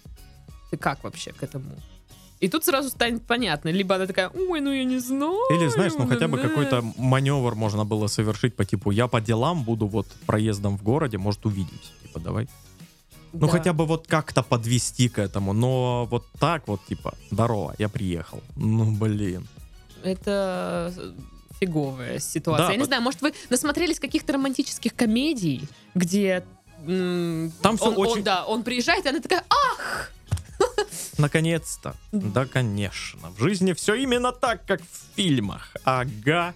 Ты 0.71 0.77
как 0.77 1.03
вообще 1.03 1.33
к 1.33 1.43
этому? 1.43 1.71
И 2.45 2.49
тут 2.49 2.65
сразу 2.65 2.89
станет 2.89 3.23
понятно. 3.27 3.71
Либо 3.71 3.95
она 3.95 4.07
такая, 4.07 4.29
ой, 4.29 4.61
ну 4.61 4.71
я 4.73 4.85
не 4.85 4.99
знаю. 4.99 5.39
Или, 5.51 5.69
знаешь, 5.69 5.93
ну 5.99 6.07
хотя 6.07 6.29
бы 6.29 6.37
да». 6.37 6.49
какой-то 6.49 6.85
маневр 6.99 7.55
можно 7.55 7.85
было 7.85 8.07
совершить 8.09 8.55
по 8.57 8.65
типу, 8.65 8.91
я 8.93 9.07
по 9.09 9.21
делам 9.21 9.65
буду 9.65 9.87
вот 9.87 10.07
проездом 10.27 10.77
в 10.77 10.83
городе, 10.83 11.17
может, 11.19 11.47
увидимся. 11.47 11.91
Типа, 12.03 12.21
давай. 12.21 12.49
Ну, 13.33 13.47
Да. 13.47 13.49
хотя 13.49 13.73
бы 13.73 13.87
вот 13.87 14.07
как-то 14.07 14.43
подвести 14.43 15.09
к 15.09 15.19
этому. 15.19 15.53
Но 15.53 16.07
вот 16.11 16.25
так 16.39 16.69
вот, 16.69 16.81
типа, 16.87 17.15
здорово, 17.31 17.75
я 17.79 17.89
приехал. 17.89 18.41
Ну, 18.57 18.93
блин. 18.93 19.47
Это 20.05 20.93
фиговая 21.61 22.19
ситуация. 22.21 22.67
Да, 22.67 22.73
я 22.73 22.77
не 22.77 22.83
по- 22.83 22.87
знаю, 22.87 23.03
может, 23.03 23.23
вы 23.23 23.33
насмотрелись 23.51 23.99
каких-то 23.99 24.33
романтических 24.35 24.95
комедий, 24.95 25.63
где... 25.95 26.45
Там 26.87 27.77
всё 27.79 27.87
он, 27.87 27.95
он, 27.97 28.07
очень- 28.07 28.23
да, 28.23 28.45
он 28.45 28.63
приезжает, 28.63 29.07
и 29.07 29.09
она 29.09 29.21
такая, 29.21 29.43
а, 29.49 30.05
Наконец-то. 31.19 31.95
Да, 32.13 32.47
конечно. 32.47 33.31
В 33.31 33.43
жизни 33.43 33.73
все 33.73 33.95
именно 33.95 34.33
так, 34.33 34.65
как 34.67 34.81
в 34.81 35.17
фильмах. 35.17 35.75
Ага. 35.85 36.55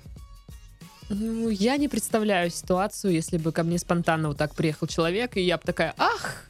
Ну, 1.09 1.49
я 1.49 1.77
не 1.77 1.89
представляю 1.89 2.51
ситуацию, 2.51 3.15
если 3.15 3.39
бы 3.39 3.51
ко 3.53 3.63
мне 3.63 3.79
спонтанно 3.79 4.29
вот 4.29 4.37
так 4.37 4.55
приехал 4.55 4.87
человек, 4.87 5.37
и 5.37 5.41
я 5.41 5.57
бы 5.57 5.63
такая, 5.65 5.95
ах! 5.97 6.45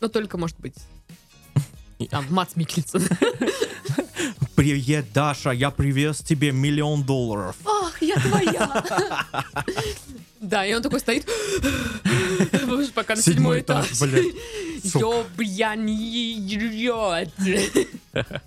Ну, 0.00 0.08
только, 0.08 0.36
может 0.36 0.58
быть, 0.58 0.74
там, 2.10 2.26
Мац 2.30 2.56
Микельсон. 2.56 3.02
Привет, 4.56 5.12
Даша, 5.12 5.50
я 5.50 5.70
привез 5.70 6.18
тебе 6.18 6.52
миллион 6.52 7.04
долларов. 7.04 7.56
Ах, 7.64 8.02
я 8.02 8.16
твоя! 8.16 8.84
Да, 10.40 10.66
и 10.66 10.74
он 10.74 10.82
такой 10.82 10.98
стоит, 10.98 11.24
пока 12.94 13.14
на 13.14 13.22
седьмой 13.22 13.60
этаж. 13.60 13.86
Ёбьяньёт. 14.84 15.78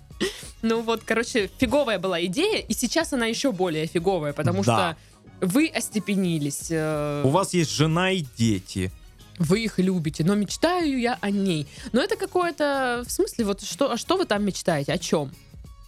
Ну 0.62 0.80
вот, 0.80 1.02
короче, 1.04 1.50
фиговая 1.58 1.98
была 1.98 2.24
идея, 2.24 2.58
и 2.60 2.72
сейчас 2.72 3.12
она 3.12 3.26
еще 3.26 3.52
более 3.52 3.86
фиговая, 3.86 4.32
потому 4.32 4.64
Да. 4.64 4.96
что 5.42 5.46
вы 5.46 5.66
остепенились, 5.68 6.68
э, 6.70 7.22
У 7.24 7.28
вас 7.28 7.52
есть 7.52 7.70
жена 7.70 8.10
и 8.12 8.24
дети. 8.38 8.90
вы 9.38 9.64
их 9.64 9.78
любите, 9.78 10.24
но 10.24 10.34
мечтаю 10.34 10.98
я 10.98 11.18
о 11.20 11.28
ней. 11.30 11.66
Но 11.92 12.00
это 12.00 12.16
какое-то, 12.16 13.04
в 13.06 13.10
смысле, 13.12 13.44
вот 13.44 13.62
что, 13.62 13.92
а 13.92 13.98
что 13.98 14.16
вы 14.16 14.24
там 14.24 14.42
мечтаете, 14.44 14.94
о 14.94 14.98
чем? 14.98 15.30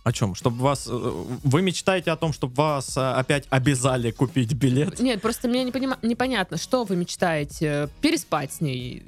О 0.04 0.12
чем? 0.12 0.34
Чтобы 0.34 0.58
вас... 0.62 0.86
э, 0.86 1.24
Вы 1.44 1.62
мечтаете 1.62 2.10
о 2.10 2.16
том, 2.16 2.34
чтобы 2.34 2.52
вас 2.54 2.94
э, 2.98 3.00
опять 3.00 3.46
обязали 3.48 4.10
купить 4.10 4.52
билет? 4.52 5.00
Нет, 5.00 5.22
просто 5.22 5.48
мне 5.48 5.64
не 5.64 5.70
понима- 5.72 5.98
непонятно, 6.02 6.58
что 6.58 6.84
вы 6.84 6.96
мечтаете, 6.96 7.88
переспать 8.02 8.52
с 8.52 8.60
ней, 8.60 9.02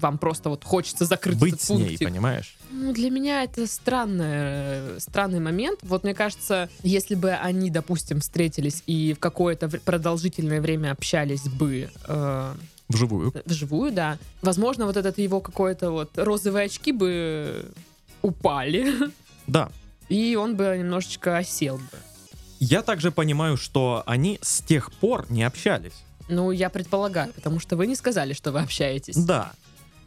вам 0.00 0.18
просто 0.18 0.48
вот 0.50 0.64
хочется 0.64 1.04
закрыть 1.04 1.38
Быть 1.38 1.54
этот 1.54 1.64
с 1.66 1.70
ней, 1.70 1.78
пунктик. 1.88 2.08
понимаешь? 2.08 2.56
Ну, 2.70 2.92
для 2.92 3.10
меня 3.10 3.42
это 3.44 3.66
странный, 3.66 5.00
странный 5.00 5.40
момент. 5.40 5.80
Вот 5.82 6.04
мне 6.04 6.14
кажется, 6.14 6.68
если 6.82 7.14
бы 7.14 7.30
они, 7.32 7.70
допустим, 7.70 8.20
встретились 8.20 8.82
и 8.86 9.14
в 9.14 9.18
какое-то 9.18 9.68
продолжительное 9.68 10.60
время 10.60 10.92
общались 10.92 11.42
бы 11.48 11.90
э, 12.06 12.54
Вживую. 12.88 13.32
вживую, 13.44 13.92
да, 13.92 14.18
возможно, 14.42 14.86
вот 14.86 14.96
этот 14.96 15.18
его 15.18 15.40
какой-то 15.40 15.90
вот 15.90 16.16
розовые 16.18 16.66
очки 16.66 16.92
бы 16.92 17.66
упали, 18.22 18.92
Да. 19.46 19.70
и 20.08 20.36
он 20.36 20.56
бы 20.56 20.76
немножечко 20.78 21.36
осел 21.36 21.76
бы. 21.78 21.98
Я 22.60 22.82
также 22.82 23.10
понимаю, 23.12 23.56
что 23.56 24.02
они 24.06 24.38
с 24.42 24.60
тех 24.62 24.92
пор 24.92 25.26
не 25.30 25.44
общались. 25.44 25.92
Ну, 26.28 26.50
я 26.50 26.68
предполагаю, 26.70 27.32
потому 27.32 27.60
что 27.60 27.76
вы 27.76 27.86
не 27.86 27.94
сказали, 27.96 28.32
что 28.34 28.52
вы 28.52 28.60
общаетесь. 28.60 29.16
Да. 29.16 29.52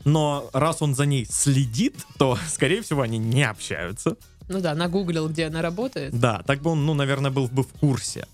Но 0.05 0.50
раз 0.53 0.81
он 0.81 0.96
за 0.96 1.05
ней 1.05 1.25
следит, 1.29 1.96
то, 2.17 2.38
скорее 2.50 2.81
всего, 2.81 3.01
они 3.01 3.17
не 3.17 3.43
общаются. 3.43 4.15
Ну 4.50 4.60
да, 4.60 4.75
нагуглил, 4.75 5.29
где 5.29 5.48
она 5.48 5.62
работает. 5.62 6.17
Да, 6.17 6.43
так 6.46 6.62
бы 6.62 6.72
он, 6.72 6.86
ну, 6.86 6.93
наверное, 6.93 7.31
был 7.31 7.48
бы 7.48 7.63
в 7.63 7.72
курсе. 7.79 8.27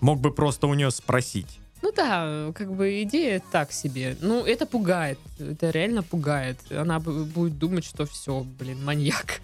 Мог 0.00 0.20
бы 0.20 0.32
просто 0.32 0.66
у 0.66 0.74
нее 0.74 0.90
спросить. 0.90 1.60
Ну 1.82 1.92
да, 1.92 2.52
как 2.54 2.72
бы 2.72 3.02
идея 3.02 3.42
так 3.52 3.72
себе. 3.72 4.16
Ну, 4.20 4.44
это 4.44 4.66
пугает. 4.66 5.18
Это 5.38 5.70
реально 5.70 6.02
пугает. 6.02 6.58
Она 6.70 7.00
будет 7.00 7.58
думать, 7.58 7.84
что 7.84 8.06
все, 8.06 8.44
блин, 8.58 8.84
маньяк. 8.84 9.40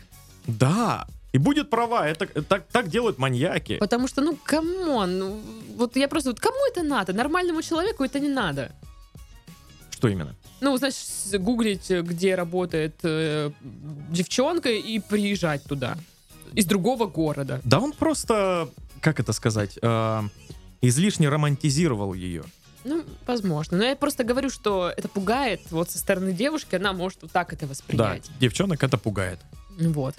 Да, 0.47 1.07
и 1.33 1.39
будет 1.39 1.69
права, 1.69 2.09
это 2.09 2.27
так, 2.43 2.67
так 2.73 2.89
делают 2.89 3.19
маньяки. 3.19 3.77
Потому 3.79 4.09
что, 4.09 4.23
ну, 4.23 4.37
come 4.43 4.86
on, 4.86 5.19
ну, 5.19 5.41
вот 5.77 5.97
я 5.97 6.09
просто, 6.09 6.31
вот 6.31 6.41
кому 6.41 6.57
это 6.71 6.83
надо? 6.83 7.13
Нормальному 7.13 7.61
человеку 7.63 8.03
это 8.03 8.19
не 8.19 8.29
надо. 8.29 8.73
Что 9.91 10.09
именно? 10.09 10.35
Ну, 10.61 10.77
с- 10.79 11.37
гуглить, 11.38 11.91
э, 11.91 12.03
где 12.03 12.35
работает 12.35 12.97
э, 13.05 13.50
девчонка 14.11 14.71
и 14.71 14.99
приезжать 14.99 15.62
туда. 15.65 15.97
Из 16.55 16.65
другого 16.67 17.07
города. 17.07 17.61
Да 17.65 17.79
он 17.79 17.93
просто, 17.93 18.69
как 19.00 19.21
это 19.21 19.33
сказать, 19.33 19.79
э, 19.81 20.23
излишне 20.81 21.29
романтизировал 21.29 22.15
ее. 22.15 22.45
Ну, 22.85 23.05
возможно. 23.27 23.77
Но 23.77 23.85
я 23.85 23.97
просто 23.97 24.25
говорю, 24.25 24.50
что 24.50 24.93
это 24.97 25.09
пугает. 25.09 25.61
Вот 25.71 25.91
со 25.91 25.99
стороны 25.99 26.33
девушки 26.33 26.75
она 26.77 26.93
может 26.93 27.23
вот 27.23 27.33
так 27.33 27.53
это 27.53 27.67
Да, 27.67 27.71
воспринять. 27.71 28.31
девчонок 28.41 28.83
это 28.83 28.97
пугает. 28.97 29.38
Вот. 29.79 30.15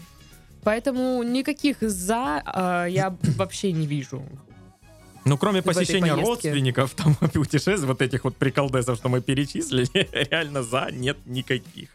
Поэтому 0.63 1.24
никаких 1.24 1.77
за 1.81 2.41
а, 2.46 2.86
я 2.86 3.15
вообще 3.38 3.72
не 3.72 3.88
вижу. 3.88 4.24
Ну, 5.29 5.38
кроме 5.38 5.62
посещения 5.62 6.15
родственников, 6.15 6.95
там, 6.95 7.15
путешествий, 7.33 7.86
вот 7.86 8.01
этих 8.01 8.24
вот 8.24 8.36
приколдесов, 8.36 8.98
что 8.98 9.09
мы 9.09 9.21
перечислили, 9.21 9.88
реально 10.31 10.63
за 10.63 10.89
нет 10.91 11.17
никаких. 11.25 11.89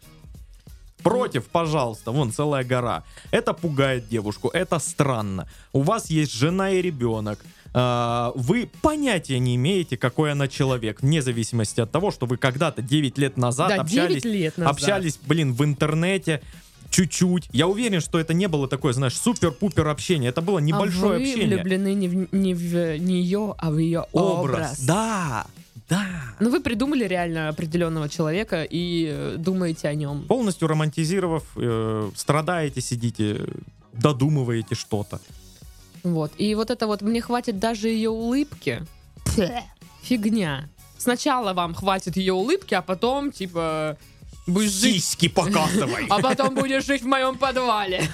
Против, 1.02 1.44
пожалуйста, 1.46 2.12
вон 2.12 2.32
целая 2.32 2.64
гора. 2.64 3.02
Это 3.32 3.52
пугает 3.52 4.08
девушку, 4.08 4.48
это 4.48 4.78
странно. 4.78 5.48
У 5.72 5.82
вас 5.82 6.10
есть 6.10 6.32
жена 6.32 6.70
и 6.70 6.80
ребенок. 6.80 7.44
А, 7.74 8.32
Вы 8.36 8.70
понятия 8.80 9.40
не 9.40 9.56
имеете, 9.56 9.96
какой 9.96 10.30
она 10.30 10.46
человек, 10.46 11.02
вне 11.02 11.20
зависимости 11.20 11.80
от 11.80 11.90
того, 11.90 12.12
что 12.12 12.26
вы 12.26 12.36
когда-то 12.36 12.82
9 12.82 13.18
лет 13.18 13.36
назад 13.36 13.68
да, 13.68 13.84
9 13.84 13.86
общались, 13.86 14.24
лет 14.24 14.56
назад. 14.56 14.72
общались, 14.72 15.18
блин, 15.26 15.52
в 15.52 15.64
интернете 15.64 16.40
чуть-чуть. 16.94 17.48
Я 17.52 17.66
уверен, 17.66 18.00
что 18.00 18.20
это 18.20 18.34
не 18.34 18.46
было 18.46 18.68
такое, 18.68 18.92
знаешь, 18.92 19.16
супер-пупер 19.16 19.88
общение. 19.88 20.30
Это 20.30 20.40
было 20.42 20.60
небольшое 20.60 21.16
а 21.16 21.18
вы 21.18 21.22
общение. 21.22 21.56
влюблены 21.56 21.94
не 21.94 22.08
в, 22.08 22.32
не 22.32 22.54
в 22.54 22.98
нее, 22.98 23.54
а 23.58 23.70
в 23.70 23.78
ее 23.78 24.06
образ. 24.12 24.78
Да, 24.80 25.46
да. 25.88 26.06
Ну, 26.38 26.50
вы 26.50 26.60
придумали 26.60 27.04
реально 27.04 27.48
определенного 27.48 28.08
человека 28.08 28.62
и 28.62 29.08
э, 29.10 29.34
думаете 29.38 29.88
о 29.88 29.94
нем. 29.94 30.22
Полностью 30.28 30.68
романтизировав, 30.68 31.42
э, 31.56 32.10
страдаете, 32.14 32.80
сидите, 32.80 33.40
додумываете 33.92 34.76
что-то. 34.76 35.20
Вот. 36.04 36.32
И 36.38 36.54
вот 36.54 36.70
это 36.70 36.86
вот, 36.86 37.02
мне 37.02 37.20
хватит 37.20 37.58
даже 37.58 37.88
ее 37.88 38.10
улыбки. 38.10 38.82
Фигня. 40.02 40.68
Сначала 40.96 41.54
вам 41.54 41.74
хватит 41.74 42.16
ее 42.16 42.34
улыбки, 42.34 42.74
а 42.74 42.82
потом, 42.82 43.32
типа, 43.32 43.98
будешь 44.46 44.70
жить 44.70 44.94
Сиськи 45.04 45.28
показывай. 45.28 46.06
а 46.10 46.20
потом 46.20 46.54
будешь 46.54 46.84
жить 46.86 47.02
в 47.02 47.06
моем 47.06 47.36
подвале. 47.38 48.08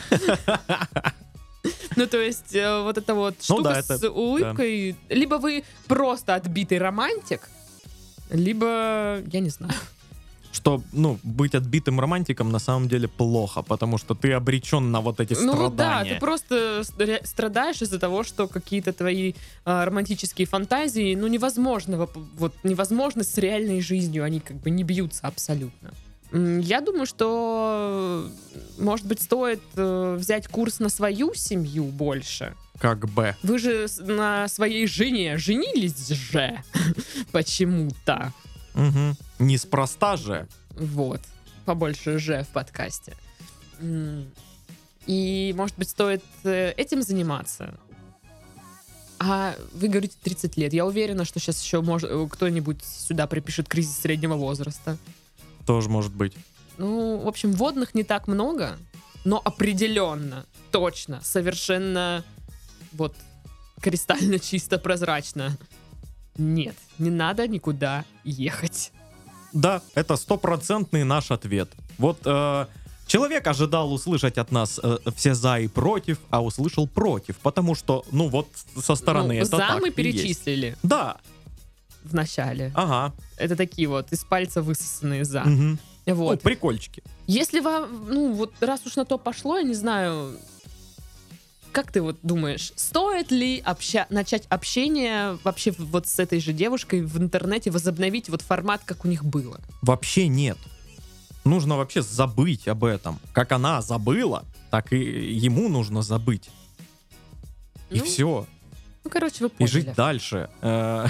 Ну, 1.97 2.07
то 2.07 2.19
есть, 2.19 2.55
э, 2.55 2.83
вот 2.83 2.97
это 2.99 3.15
вот 3.15 3.35
Ну 3.39 3.43
штука 3.45 3.63
да, 3.63 3.79
это- 3.81 3.99
с 3.99 4.09
улыбкой. 4.09 4.97
Либо 5.11 5.35
вы 5.35 5.65
просто 5.87 6.35
отбитый 6.35 6.79
романтик, 6.79 7.51
либо, 8.31 9.21
я 9.33 9.41
не 9.41 9.51
знаю. 9.51 9.73
Что, 10.53 10.83
ну, 10.93 11.19
быть 11.23 11.55
отбитым 11.55 12.01
романтиком 12.01 12.51
на 12.51 12.59
самом 12.59 12.89
деле 12.89 13.07
плохо, 13.09 13.63
потому 13.63 13.99
что 13.99 14.15
ты 14.15 14.33
обречен 14.33 14.91
на 14.91 15.01
вот 15.01 15.21
эти 15.21 15.35
Ну 15.35 15.53
да, 15.53 15.55
страдания. 16.01 16.15
ты 16.15 16.21
просто 16.21 16.83
с- 16.83 16.93
ре- 16.99 17.21
страдаешь 17.25 17.83
из-за 17.83 17.99
того, 17.99 18.25
что 18.25 18.49
какие-то 18.49 18.93
твои 18.93 19.35
а, 19.65 19.85
романтические 19.85 20.47
фантазии, 20.47 21.15
ну, 21.15 21.29
невозможно, 21.29 21.97
воп- 21.97 22.27
вот 22.39 22.53
невозможно 22.65 23.23
с 23.23 23.37
реальной 23.39 23.81
жизнью, 23.81 24.25
они 24.25 24.41
как 24.41 24.57
бы 24.57 24.71
не 24.71 24.83
бьются 24.85 25.27
абсолютно. 25.27 25.91
Я 26.33 26.81
думаю, 26.81 27.07
что, 27.07 28.31
э, 28.55 28.83
может 28.83 29.07
быть, 29.07 29.21
стоит 29.21 29.61
э, 29.75 30.17
взять 30.19 30.47
курс 30.47 30.79
на 30.79 30.89
свою 30.89 31.35
семью 31.35 31.85
больше. 31.87 32.55
Как 32.79 33.09
бы. 33.09 33.35
Вы 33.43 33.59
же 33.59 33.87
на 33.99 34.47
своей 34.49 34.87
жене 34.87 35.39
женились 35.39 36.09
же 36.09 36.63
почему-то. 37.33 38.33
Мгм. 38.75 39.17
Неспроста 39.39 40.17
же. 40.17 40.47
Вот. 40.77 41.21
Побольше 41.65 42.19
же 42.19 42.45
в 42.45 42.49
подкасте. 42.49 43.17
И, 45.07 45.55
может 45.57 45.77
быть, 45.77 45.89
стоит 45.89 46.23
э, 46.45 46.73
этим 46.77 47.03
заниматься. 47.03 47.75
А 49.19 49.55
вы 49.75 49.89
говорите 49.89 50.17
30 50.23 50.57
лет. 50.57 50.73
Я 50.73 50.87
уверена, 50.87 51.25
что 51.25 51.41
сейчас 51.41 51.63
еще 51.63 51.79
мож- 51.83 52.07
э, 52.07 52.29
кто-нибудь 52.31 52.85
сюда 52.85 53.27
припишет 53.27 53.69
кризис 53.69 53.99
среднего 53.99 54.35
возраста. 54.37 54.97
Тоже 55.71 55.89
может 55.89 56.13
быть. 56.13 56.33
Ну, 56.79 57.19
в 57.19 57.29
общем, 57.29 57.53
водных 57.53 57.95
не 57.95 58.03
так 58.03 58.27
много, 58.27 58.77
но 59.25 59.41
определенно, 59.45 60.45
точно, 60.73 61.21
совершенно 61.23 62.25
вот 62.91 63.15
кристально 63.81 64.39
чисто 64.51 64.79
прозрачно. 64.79 65.57
Нет, 66.37 66.75
не 66.99 67.11
надо 67.11 67.47
никуда 67.47 68.05
ехать. 68.25 68.91
Да, 69.53 69.81
это 69.95 70.17
стопроцентный 70.17 71.05
наш 71.05 71.31
ответ. 71.31 71.71
Вот 71.99 72.19
э, 72.25 72.67
человек 73.07 73.47
ожидал 73.47 73.93
услышать 73.93 74.39
от 74.39 74.51
нас 74.51 74.81
э, 74.83 74.99
все 75.15 75.35
за 75.35 75.61
и 75.61 75.69
против, 75.69 76.19
а 76.31 76.43
услышал 76.43 76.89
против, 76.89 77.37
потому 77.37 77.77
что, 77.77 78.05
ну 78.11 78.27
вот 78.27 78.49
со 78.77 78.97
стороны 78.97 79.35
Ну, 79.35 79.41
это 79.41 79.51
за 79.51 79.59
так 79.59 79.81
мы 79.81 79.91
и 79.91 79.91
есть. 79.91 79.97
перечислили 79.97 80.77
Да, 80.83 81.19
в 82.05 82.15
начале. 82.15 82.73
ага. 82.75 83.13
Это 83.37 83.57
такие 83.57 83.89
вот 83.89 84.13
из 84.13 84.25
пальца 84.25 84.63
высосанные 84.63 85.25
за. 85.25 85.45
Ну, 85.45 85.77
Вот. 86.07 86.43
прикольчики. 86.43 87.03
Если 87.27 87.61
вам, 87.61 88.07
ну 88.09 88.33
вот 88.33 88.53
раз 88.61 88.85
уж 88.87 88.97
на 88.97 89.05
то 89.05 89.19
пошло, 89.19 89.57
я 89.59 89.63
не 89.63 89.75
знаю, 89.75 90.37
как 91.73 91.93
ты 91.93 92.03
вот 92.03 92.19
думаешь, 92.23 92.73
стоит 92.75 93.31
ли 93.31 93.61
обща- 93.65 94.07
начать 94.11 94.45
общение 94.49 95.39
вообще 95.45 95.71
вот 95.79 96.09
с 96.09 96.19
этой 96.19 96.41
же 96.41 96.53
девушкой 96.53 97.03
в 97.03 97.17
интернете, 97.19 97.71
возобновить 97.71 98.29
вот 98.29 98.43
формат, 98.43 98.81
как 98.85 99.05
у 99.05 99.09
них 99.09 99.25
было? 99.25 99.61
Вообще 99.83 100.27
нет. 100.27 100.59
Нужно 101.45 101.77
вообще 101.77 102.03
забыть 102.03 102.67
об 102.67 102.85
этом. 102.85 103.19
Как 103.33 103.53
она 103.53 103.81
забыла, 103.83 104.45
так 104.71 104.93
и 104.93 104.99
ему 104.99 105.69
нужно 105.69 106.03
забыть. 106.03 106.51
И 107.91 107.99
Ну, 108.01 108.05
все. 108.05 108.47
Ну, 109.05 109.11
короче, 109.11 109.45
вы 109.45 109.47
И 109.47 109.51
поняли. 109.51 109.73
жить 109.73 109.95
дальше. 109.95 110.51
Э, 110.61 111.07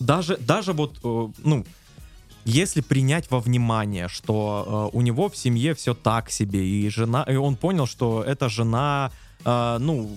Даже, 0.00 0.36
даже 0.36 0.72
вот, 0.72 0.98
э, 1.02 1.28
ну, 1.44 1.64
если 2.44 2.80
принять 2.80 3.30
во 3.30 3.40
внимание, 3.40 4.08
что 4.08 4.90
э, 4.92 4.96
у 4.96 5.02
него 5.02 5.28
в 5.28 5.36
семье 5.36 5.74
все 5.74 5.94
так 5.94 6.30
себе, 6.30 6.64
и 6.66 6.88
жена, 6.90 7.22
и 7.24 7.36
он 7.36 7.56
понял, 7.56 7.86
что 7.86 8.22
эта 8.22 8.48
жена, 8.48 9.10
э, 9.44 9.78
ну, 9.80 10.16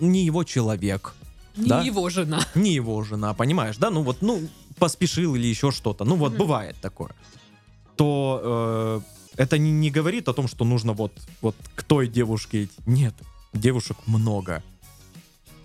не 0.00 0.24
его 0.24 0.44
человек, 0.44 1.14
Не 1.56 1.68
да? 1.68 1.82
его 1.82 2.08
жена. 2.10 2.40
не 2.54 2.72
его 2.72 3.02
жена, 3.04 3.34
понимаешь, 3.34 3.76
да? 3.76 3.90
Ну 3.90 4.02
вот, 4.02 4.22
ну, 4.22 4.40
поспешил 4.78 5.34
или 5.34 5.46
еще 5.46 5.70
что-то. 5.70 6.04
Ну 6.04 6.16
вот, 6.16 6.30
Мгм. 6.30 6.38
бывает 6.38 6.76
такое. 6.80 7.10
То 7.96 9.02
э, 9.36 9.42
это 9.42 9.58
не, 9.58 9.70
не 9.72 9.90
говорит 9.90 10.28
о 10.28 10.32
том, 10.32 10.48
что 10.48 10.64
нужно 10.64 10.92
вот, 10.92 11.12
вот 11.42 11.56
к 11.74 11.82
той 11.82 12.08
девушке 12.08 12.64
идти. 12.64 12.74
Нет, 12.86 13.14
девушек 13.52 13.96
много. 14.06 14.62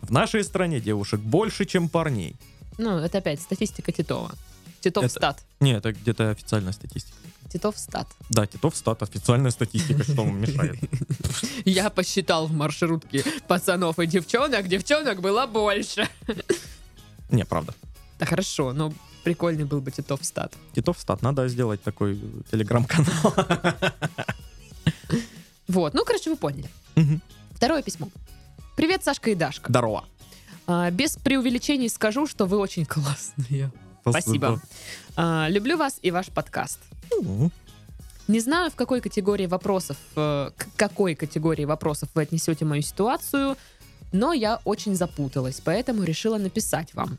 В 0.02 0.12
нашей 0.12 0.44
стране 0.44 0.80
девушек 0.82 1.20
больше, 1.20 1.66
чем 1.66 1.88
парней. 1.90 2.36
Ну, 2.78 2.98
это 2.98 3.18
опять 3.20 3.42
статистика 3.42 3.92
Титова. 3.92 4.32
Титов 4.82 5.06
Это- 5.06 5.14
стат. 5.14 5.44
Не, 5.60 5.74
это 5.74 5.94
где-то 5.94 6.32
официальная 6.32 6.74
статистика. 6.74 7.16
Титов 7.52 7.78
стат. 7.78 8.08
Да, 8.30 8.46
Титов 8.48 8.76
стат, 8.76 9.04
официальная 9.04 9.52
статистика, 9.52 10.04
что 10.04 10.24
вам 10.24 10.42
мешает. 10.42 10.78
Я 11.66 11.90
посчитал 11.90 12.48
в 12.48 12.52
маршрутке 12.54 13.24
пацанов 13.48 14.00
и 14.00 14.08
девчонок, 14.08 14.68
девчонок 14.68 15.22
было 15.22 15.46
больше. 15.46 16.08
Не, 17.30 17.46
правда. 17.46 17.74
Да 18.20 18.26
хорошо, 18.26 18.74
но 18.74 18.94
прикольный 19.24 19.66
был 19.66 19.82
бы 19.82 19.92
Титов 19.92 20.24
стат. 20.26 20.54
Титов 20.76 21.00
стат, 21.00 21.22
надо 21.22 21.48
сделать 21.48 21.82
такой 21.84 22.20
телеграм-канал. 22.52 23.34
Вот, 25.68 25.94
ну, 25.94 26.04
короче, 26.04 26.30
вы 26.30 26.36
поняли. 26.36 26.70
Второе 27.52 27.82
письмо. 27.82 28.10
Привет, 28.76 29.04
Сашка 29.04 29.30
и 29.30 29.36
Дашка. 29.36 29.70
Здорово. 29.70 30.04
А, 30.68 30.90
без 30.92 31.18
преувеличений 31.18 31.90
скажу, 31.90 32.28
что 32.28 32.46
вы 32.46 32.58
очень 32.58 32.86
классные. 32.86 33.72
Спасибо. 34.02 34.62
А, 35.16 35.48
люблю 35.50 35.78
вас 35.78 36.00
и 36.02 36.12
ваш 36.12 36.28
подкаст. 36.28 36.80
Не 38.28 38.40
знаю, 38.40 38.72
в 38.72 38.76
какой 38.76 39.02
категории 39.02 39.48
вопросов, 39.48 39.98
э, 40.16 40.52
к 40.56 40.68
какой 40.78 41.14
категории 41.14 41.66
вопросов 41.66 42.10
вы 42.16 42.22
отнесете 42.22 42.66
мою 42.66 42.82
ситуацию, 42.82 43.58
Но 44.14 44.32
я 44.32 44.60
очень 44.64 44.96
запуталась, 44.96 45.60
поэтому 45.64 46.04
решила 46.04 46.38
написать 46.38 46.94
вам, 46.94 47.18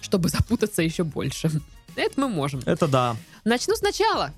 чтобы 0.00 0.30
запутаться 0.30 0.82
еще 0.82 1.04
больше. 1.04 1.50
Это 1.96 2.18
мы 2.18 2.28
можем. 2.28 2.62
Это 2.64 2.88
да. 2.88 3.16
Начну 3.44 3.76
сначала. 3.76 4.32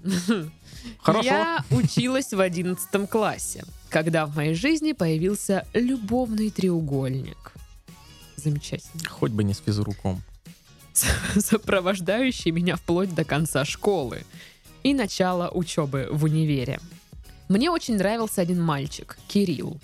Хорошо. 0.99 1.29
Я 1.29 1.65
училась 1.71 2.33
в 2.33 2.41
11 2.41 3.09
классе, 3.09 3.65
когда 3.89 4.27
в 4.27 4.35
моей 4.35 4.55
жизни 4.55 4.93
появился 4.93 5.65
любовный 5.73 6.51
треугольник. 6.51 7.53
Замечательно. 8.43 9.03
Хоть 9.09 9.33
бы 9.33 9.45
не 9.45 9.55
с 9.55 9.59
физруком. 9.59 10.23
Сопровождающий 11.39 12.51
меня 12.51 12.77
вплоть 12.77 13.15
до 13.15 13.25
конца 13.25 13.65
школы 13.65 14.25
и 14.83 14.95
начала 14.95 15.51
учебы 15.51 16.09
в 16.11 16.25
универе. 16.25 16.81
Мне 17.49 17.71
очень 17.71 17.97
нравился 17.97 18.41
один 18.43 18.63
мальчик, 18.63 19.19
Кирилл. 19.29 19.79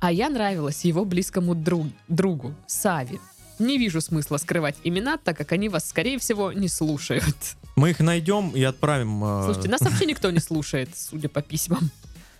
А 0.00 0.10
я 0.10 0.30
нравилась 0.30 0.84
его 0.84 1.04
близкому 1.04 1.54
друг, 1.54 1.86
другу, 2.08 2.54
Сави. 2.66 3.20
Не 3.58 3.76
вижу 3.76 4.00
смысла 4.00 4.38
скрывать 4.38 4.76
имена, 4.84 5.18
так 5.18 5.36
как 5.36 5.52
они 5.52 5.68
вас, 5.68 5.86
скорее 5.86 6.18
всего, 6.18 6.52
не 6.52 6.68
слушают. 6.68 7.36
Мы 7.76 7.90
их 7.90 8.00
найдем 8.00 8.50
и 8.50 8.62
отправим. 8.62 9.22
э, 9.22 9.42
Слушайте, 9.44 9.68
нас 9.68 9.82
вообще 9.82 10.06
никто 10.06 10.30
не 10.30 10.40
слушает, 10.40 10.88
судя 10.96 11.28
по 11.28 11.42
письмам. 11.42 11.90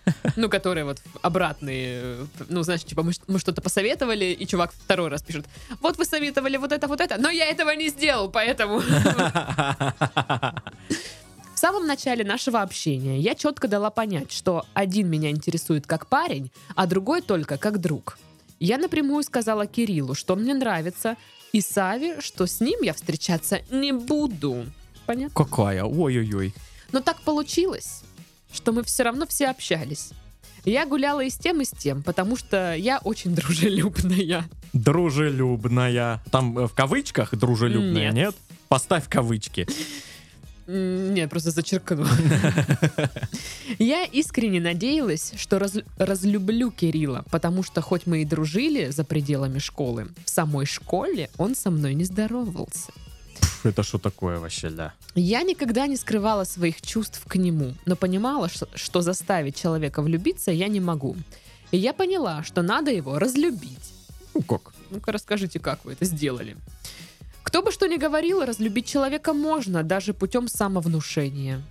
Ну, 0.35 0.49
которые 0.49 0.85
вот 0.85 0.99
обратные, 1.21 2.27
ну, 2.49 2.63
знаешь, 2.63 2.83
типа 2.83 3.03
мы, 3.03 3.13
мы 3.27 3.39
что-то 3.39 3.61
посоветовали, 3.61 4.25
и 4.25 4.47
чувак 4.47 4.71
второй 4.73 5.09
раз 5.09 5.21
пишет, 5.21 5.45
вот 5.81 5.97
вы 5.97 6.05
советовали 6.05 6.57
вот 6.57 6.71
это, 6.71 6.87
вот 6.87 7.01
это, 7.01 7.17
но 7.19 7.29
я 7.29 7.45
этого 7.45 7.71
не 7.75 7.89
сделал, 7.89 8.29
поэтому... 8.29 8.81
В 11.53 11.59
самом 11.61 11.85
начале 11.85 12.23
нашего 12.23 12.63
общения 12.63 13.19
я 13.19 13.35
четко 13.35 13.67
дала 13.67 13.91
понять, 13.91 14.31
что 14.31 14.65
один 14.73 15.07
меня 15.07 15.29
интересует 15.29 15.85
как 15.85 16.07
парень, 16.07 16.51
а 16.75 16.87
другой 16.87 17.21
только 17.21 17.59
как 17.59 17.79
друг. 17.79 18.17
Я 18.59 18.79
напрямую 18.79 19.23
сказала 19.23 19.67
Кириллу, 19.67 20.15
что 20.15 20.33
он 20.33 20.41
мне 20.41 20.55
нравится, 20.55 21.17
и 21.51 21.61
Саве, 21.61 22.19
что 22.19 22.47
с 22.47 22.61
ним 22.61 22.81
я 22.81 22.93
встречаться 22.93 23.61
не 23.69 23.91
буду. 23.91 24.65
Понятно? 25.05 25.35
Какая? 25.35 25.83
Ой-ой-ой. 25.83 26.53
Но 26.91 26.99
так 26.99 27.21
получилось, 27.21 28.01
что 28.53 28.71
мы 28.71 28.83
все 28.83 29.03
равно 29.03 29.25
все 29.27 29.47
общались. 29.47 30.09
Я 30.65 30.85
гуляла 30.85 31.23
и 31.23 31.29
с 31.29 31.37
тем, 31.37 31.61
и 31.61 31.65
с 31.65 31.71
тем, 31.71 32.03
потому 32.03 32.37
что 32.37 32.75
я 32.75 32.99
очень 32.99 33.33
дружелюбная. 33.35 34.45
Дружелюбная. 34.73 36.21
Там 36.31 36.57
э, 36.57 36.67
в 36.67 36.73
кавычках 36.73 37.35
дружелюбная, 37.35 38.11
Нет. 38.11 38.13
нет? 38.13 38.35
Поставь 38.67 39.07
кавычки. 39.09 39.67
Нет, 40.67 41.29
просто 41.29 41.51
зачеркнула. 41.51 42.07
Я 43.79 44.05
искренне 44.05 44.61
надеялась, 44.61 45.33
что 45.35 45.59
раз- 45.59 45.79
разлюблю 45.97 46.71
Кирилла, 46.71 47.25
потому 47.31 47.63
что 47.63 47.81
хоть 47.81 48.05
мы 48.05 48.21
и 48.21 48.25
дружили 48.25 48.89
за 48.91 49.03
пределами 49.03 49.59
школы, 49.59 50.07
в 50.23 50.29
самой 50.29 50.65
школе 50.65 51.29
он 51.37 51.55
со 51.55 51.71
мной 51.71 51.93
не 51.95 52.05
здоровался. 52.05 52.91
Это 53.63 53.83
что 53.83 53.99
такое 53.99 54.39
вообще, 54.39 54.69
да? 54.69 54.93
Я 55.15 55.43
никогда 55.43 55.87
не 55.87 55.95
скрывала 55.95 56.45
своих 56.45 56.81
чувств 56.81 57.21
к 57.27 57.35
нему, 57.35 57.73
но 57.85 57.95
понимала, 57.95 58.49
что, 58.49 58.67
что 58.75 59.01
заставить 59.01 59.55
человека 59.55 60.01
влюбиться 60.01 60.51
я 60.51 60.67
не 60.67 60.79
могу. 60.79 61.15
И 61.71 61.77
я 61.77 61.93
поняла, 61.93 62.43
что 62.43 62.61
надо 62.61 62.91
его 62.91 63.19
разлюбить. 63.19 63.93
Ну 64.33 64.41
как? 64.41 64.73
Ну-ка 64.89 65.11
расскажите, 65.11 65.59
как 65.59 65.85
вы 65.85 65.93
это 65.93 66.05
сделали. 66.05 66.57
Кто 67.43 67.61
бы 67.61 67.71
что 67.71 67.87
ни 67.87 67.97
говорил, 67.97 68.43
разлюбить 68.43 68.87
человека 68.87 69.33
можно, 69.33 69.83
даже 69.83 70.13
путем 70.13 70.47
самовнушения. 70.47 71.61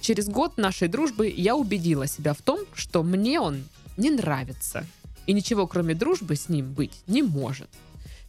Через 0.00 0.28
год 0.28 0.58
нашей 0.58 0.88
дружбы 0.88 1.32
я 1.34 1.54
убедила 1.54 2.06
себя 2.06 2.34
в 2.34 2.42
том, 2.42 2.60
что 2.74 3.02
мне 3.02 3.40
он 3.40 3.64
не 3.96 4.10
нравится. 4.10 4.84
И 5.26 5.32
ничего 5.32 5.66
кроме 5.66 5.94
дружбы 5.94 6.36
с 6.36 6.48
ним 6.48 6.72
быть 6.72 7.02
не 7.06 7.22
может. 7.22 7.68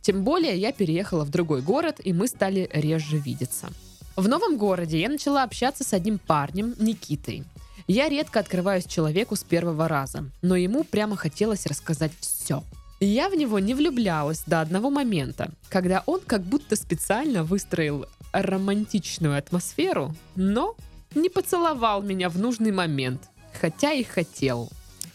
Тем 0.03 0.25
более 0.25 0.57
я 0.57 0.73
переехала 0.73 1.23
в 1.23 1.29
другой 1.29 1.61
город, 1.61 2.01
и 2.03 2.11
мы 2.11 2.27
стали 2.27 2.69
реже 2.73 3.17
видеться. 3.17 3.69
В 4.17 4.27
новом 4.27 4.57
городе 4.57 4.99
я 4.99 5.09
начала 5.09 5.43
общаться 5.43 5.85
с 5.85 5.93
одним 5.93 6.19
парнем, 6.19 6.75
Никитой. 6.77 7.45
Я 7.87 8.09
редко 8.09 8.41
открываюсь 8.41 8.85
человеку 8.85 9.37
с 9.37 9.43
первого 9.43 9.87
раза, 9.87 10.29
но 10.41 10.57
ему 10.57 10.83
прямо 10.83 11.15
хотелось 11.15 11.65
рассказать 11.65 12.11
все. 12.19 12.63
Я 12.99 13.29
в 13.29 13.35
него 13.35 13.59
не 13.59 13.73
влюблялась 13.73 14.43
до 14.45 14.59
одного 14.59 14.89
момента, 14.89 15.51
когда 15.69 16.03
он 16.05 16.19
как 16.19 16.41
будто 16.43 16.75
специально 16.75 17.43
выстроил 17.43 18.05
романтичную 18.33 19.37
атмосферу, 19.37 20.13
но 20.35 20.75
не 21.15 21.29
поцеловал 21.29 22.01
меня 22.01 22.27
в 22.29 22.37
нужный 22.37 22.71
момент, 22.71 23.21
хотя 23.59 23.93
и 23.93 24.03
хотел. 24.03 24.69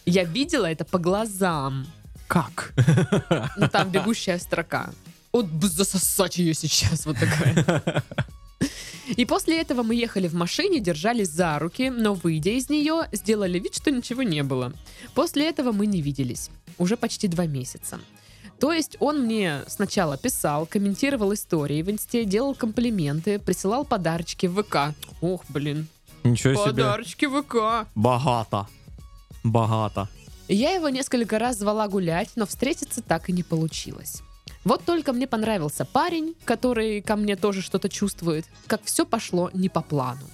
Я 0.05 0.23
видела 0.23 0.65
это 0.65 0.83
по 0.83 0.97
глазам. 0.97 1.85
Как? 2.29 2.73
Ну 3.57 3.67
там 3.69 3.89
бегущая 3.89 4.37
строка. 4.37 4.91
Вот 5.33 5.45
бы 5.47 5.67
засосать 5.67 6.37
ее 6.37 6.53
сейчас, 6.53 7.05
вот 7.07 7.17
такая. 7.17 8.03
И 9.17 9.25
после 9.25 9.59
этого 9.59 9.81
мы 9.81 9.95
ехали 9.95 10.27
в 10.27 10.35
машине, 10.35 10.79
держались 10.79 11.29
за 11.29 11.57
руки, 11.57 11.89
но 11.89 12.13
выйдя 12.13 12.51
из 12.51 12.69
нее, 12.69 13.09
сделали 13.11 13.57
вид, 13.57 13.75
что 13.75 13.89
ничего 13.89 14.21
не 14.21 14.43
было. 14.43 14.71
После 15.15 15.49
этого 15.49 15.71
мы 15.71 15.87
не 15.87 16.01
виделись. 16.03 16.51
Уже 16.77 16.97
почти 16.97 17.27
два 17.27 17.47
месяца. 17.47 17.99
То 18.59 18.71
есть 18.73 18.97
он 18.99 19.21
мне 19.23 19.61
сначала 19.67 20.15
писал, 20.15 20.67
комментировал 20.67 21.33
истории 21.33 21.81
в 21.81 21.89
инсте, 21.89 22.25
делал 22.25 22.53
комплименты, 22.53 23.39
присылал 23.39 23.85
подарочки 23.85 24.45
в 24.45 24.61
ВК. 24.61 24.93
Ох, 25.21 25.41
блин, 25.49 25.87
Ничего 26.23 26.53
себе. 26.53 26.65
подарочки 26.65 27.25
в 27.25 27.41
ВК. 27.41 27.87
Богато. 27.95 28.67
Богато. 29.43 30.07
Я 30.49 30.71
его 30.71 30.89
несколько 30.89 31.37
раз 31.37 31.59
звала 31.59 31.87
гулять, 31.87 32.31
но 32.35 32.47
встретиться 32.47 33.03
так 33.03 33.29
и 33.29 33.33
не 33.33 33.43
получилось. 33.43 34.23
Вот 34.65 34.83
только 34.83 35.13
мне 35.13 35.27
понравился 35.27 35.85
парень, 35.85 36.35
который 36.43 37.01
ко 37.03 37.15
мне 37.15 37.35
тоже 37.35 37.61
что-то 37.61 37.87
чувствует, 37.87 38.45
как 38.65 38.83
все 38.83 39.05
пошло 39.05 39.51
не 39.53 39.69
по 39.69 39.81
плану. 39.81 40.27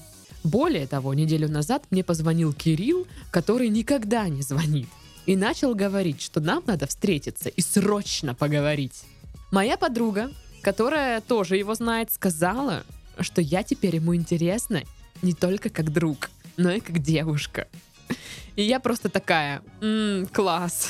Более 0.46 0.88
того, 0.88 1.14
неделю 1.14 1.50
назад 1.50 1.84
мне 1.92 2.02
позвонил 2.02 2.54
Кирилл, 2.54 3.06
который 3.30 3.68
никогда 3.68 4.30
не 4.30 4.42
звонит, 4.42 4.88
и 5.26 5.36
начал 5.36 5.76
говорить, 5.76 6.22
что 6.22 6.40
нам 6.40 6.64
надо 6.66 6.88
встретиться 6.88 7.50
и 7.50 7.60
срочно 7.60 8.34
поговорить. 8.34 9.04
Моя 9.52 9.76
подруга, 9.76 10.32
которая 10.62 11.20
тоже 11.20 11.58
его 11.58 11.76
знает, 11.76 12.10
сказала, 12.14 12.84
что 13.20 13.42
я 13.42 13.64
теперь 13.64 13.98
ему 13.98 14.16
интересна 14.16 14.84
не 15.22 15.34
только 15.34 15.70
как 15.70 15.92
друг, 15.92 16.30
но 16.56 16.72
и 16.72 16.80
как 16.80 17.00
девушка. 17.00 17.68
И 18.56 18.64
я 18.64 18.80
просто 18.80 19.10
такая, 19.10 19.62
«М, 19.82 20.28
класс. 20.28 20.90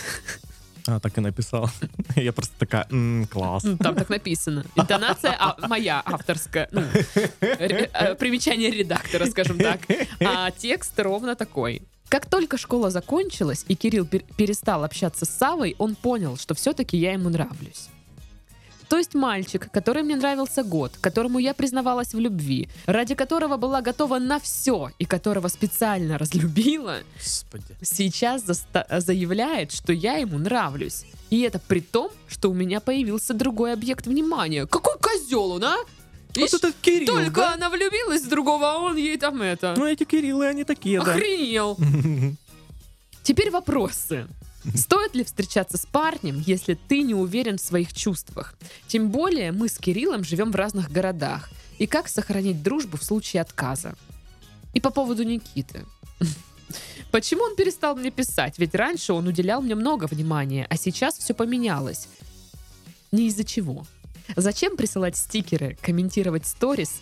А, 0.87 0.99
так 0.99 1.17
и 1.17 1.21
написал. 1.21 1.69
Я 2.15 2.31
просто 2.31 2.53
такая, 2.59 2.85
«М, 2.91 3.25
класс. 3.27 3.63
Ну, 3.63 3.75
Там 3.77 3.95
так 3.95 4.09
написано. 4.09 4.65
Интонация 4.75 5.35
а, 5.39 5.55
моя 5.67 5.99
авторская. 6.05 6.67
Ну, 6.71 6.81
ре- 7.41 7.89
э, 7.91 8.13
примечание 8.15 8.69
редактора, 8.69 9.25
скажем 9.25 9.57
так. 9.57 9.79
А 10.23 10.51
текст 10.51 10.99
ровно 10.99 11.35
такой. 11.35 11.81
Как 12.07 12.27
только 12.29 12.57
школа 12.59 12.91
закончилась, 12.91 13.65
и 13.67 13.75
Кирилл 13.75 14.05
пер- 14.05 14.23
перестал 14.37 14.83
общаться 14.83 15.25
с 15.25 15.29
Савой, 15.29 15.75
он 15.79 15.95
понял, 15.95 16.37
что 16.37 16.53
все-таки 16.53 16.97
я 16.97 17.13
ему 17.13 17.29
нравлюсь. 17.29 17.89
То 18.89 18.97
есть 18.97 19.13
мальчик, 19.15 19.69
который 19.71 20.03
мне 20.03 20.15
нравился 20.15 20.63
год, 20.63 20.93
которому 21.01 21.39
я 21.39 21.53
признавалась 21.53 22.13
в 22.13 22.19
любви, 22.19 22.69
ради 22.85 23.15
которого 23.15 23.57
была 23.57 23.81
готова 23.81 24.19
на 24.19 24.39
все 24.39 24.91
и 24.99 25.05
которого 25.05 25.47
специально 25.47 26.17
разлюбила, 26.17 26.99
Господи. 27.17 27.75
сейчас 27.81 28.43
заста- 28.43 28.99
заявляет, 28.99 29.71
что 29.71 29.91
я 29.93 30.15
ему 30.17 30.37
нравлюсь. 30.37 31.05
И 31.29 31.41
это 31.41 31.59
при 31.59 31.79
том, 31.81 32.11
что 32.27 32.49
у 32.51 32.53
меня 32.53 32.79
появился 32.79 33.33
другой 33.33 33.73
объект 33.73 34.07
внимания. 34.07 34.65
Какой 34.67 34.97
козел 34.99 35.51
он, 35.51 35.63
а? 35.63 35.77
Вот 36.35 36.49
Ишь, 36.49 36.53
этот 36.53 36.75
Кирилл, 36.81 37.07
Только 37.15 37.41
да? 37.41 37.53
она 37.53 37.69
влюбилась 37.69 38.23
в 38.23 38.29
другого, 38.29 38.73
а 38.73 38.77
он 38.79 38.97
ей 38.97 39.17
там 39.17 39.41
это... 39.41 39.73
Ну, 39.77 39.85
эти 39.85 40.03
Кириллы, 40.03 40.47
они 40.47 40.65
такие, 40.65 41.01
да. 41.01 41.13
Охренел. 41.13 41.77
Теперь 43.23 43.49
вопросы. 43.51 44.27
Стоит 44.73 45.15
ли 45.15 45.23
встречаться 45.23 45.77
с 45.77 45.85
парнем, 45.85 46.41
если 46.45 46.73
ты 46.73 47.01
не 47.01 47.13
уверен 47.13 47.57
в 47.57 47.61
своих 47.61 47.93
чувствах? 47.93 48.55
Тем 48.87 49.11
более 49.11 49.51
мы 49.51 49.69
с 49.69 49.77
Кириллом 49.77 50.23
живем 50.23 50.51
в 50.51 50.55
разных 50.55 50.91
городах. 50.91 51.49
И 51.77 51.87
как 51.87 52.07
сохранить 52.07 52.63
дружбу 52.63 52.97
в 52.97 53.03
случае 53.03 53.41
отказа? 53.41 53.95
И 54.73 54.79
по 54.79 54.89
поводу 54.89 55.23
Никиты. 55.23 55.85
Почему 57.11 57.43
он 57.43 57.55
перестал 57.55 57.95
мне 57.95 58.11
писать? 58.11 58.57
Ведь 58.57 58.73
раньше 58.73 59.13
он 59.13 59.27
уделял 59.27 59.61
мне 59.61 59.75
много 59.75 60.05
внимания, 60.05 60.65
а 60.69 60.77
сейчас 60.77 61.17
все 61.17 61.33
поменялось. 61.33 62.07
Не 63.11 63.27
из-за 63.27 63.43
чего. 63.43 63.85
Зачем 64.35 64.75
присылать 64.75 65.15
стикеры, 65.15 65.77
комментировать 65.81 66.47
сторис 66.47 67.01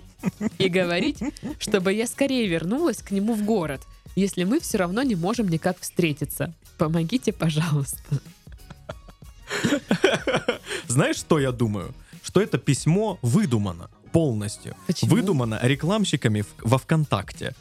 и 0.58 0.68
говорить, 0.68 1.18
чтобы 1.58 1.92
я 1.92 2.06
скорее 2.06 2.46
вернулась 2.48 2.98
к 2.98 3.12
нему 3.12 3.34
в 3.34 3.44
город, 3.44 3.82
если 4.14 4.44
мы 4.44 4.60
все 4.60 4.78
равно 4.78 5.02
не 5.02 5.14
можем 5.14 5.48
никак 5.48 5.78
встретиться? 5.80 6.54
Помогите, 6.78 7.32
пожалуйста. 7.32 7.98
Знаешь, 10.88 11.16
что 11.16 11.38
я 11.38 11.52
думаю? 11.52 11.94
Что 12.22 12.40
это 12.40 12.58
письмо 12.58 13.18
выдумано 13.22 13.90
полностью. 14.12 14.76
Почему? 14.86 15.10
Выдумано 15.10 15.58
рекламщиками 15.62 16.44
во 16.62 16.78
ВКонтакте. 16.78 17.54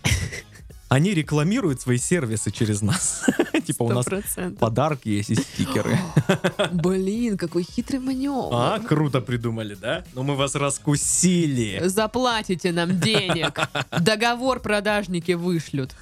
Они 0.94 1.16
рекламируют 1.16 1.82
свои 1.82 1.98
сервисы 1.98 2.52
через 2.52 2.84
нас. 2.84 3.26
Типа 3.66 3.82
у 3.82 3.90
нас 3.90 4.06
100%. 4.06 4.58
подарки 4.58 5.10
есть 5.10 5.32
и 5.32 5.36
стикеры. 5.36 5.98
Блин, 6.72 7.36
какой 7.36 7.64
хитрый 7.64 8.00
маневр. 8.00 8.50
А, 8.52 8.80
круто 8.80 9.20
придумали, 9.20 9.74
да? 9.74 10.04
Но 10.14 10.22
мы 10.22 10.36
вас 10.36 10.54
раскусили. 10.54 11.82
Заплатите 11.88 12.72
нам 12.72 13.00
денег. 13.00 13.60
Договор 14.02 14.60
продажники 14.60 15.32
вышлют. 15.32 15.96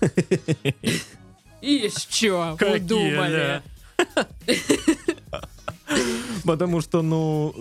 Еще 1.62 2.58
удумали. 2.60 3.62
Потому 6.44 6.82
что, 6.82 7.02
ну, 7.02 7.56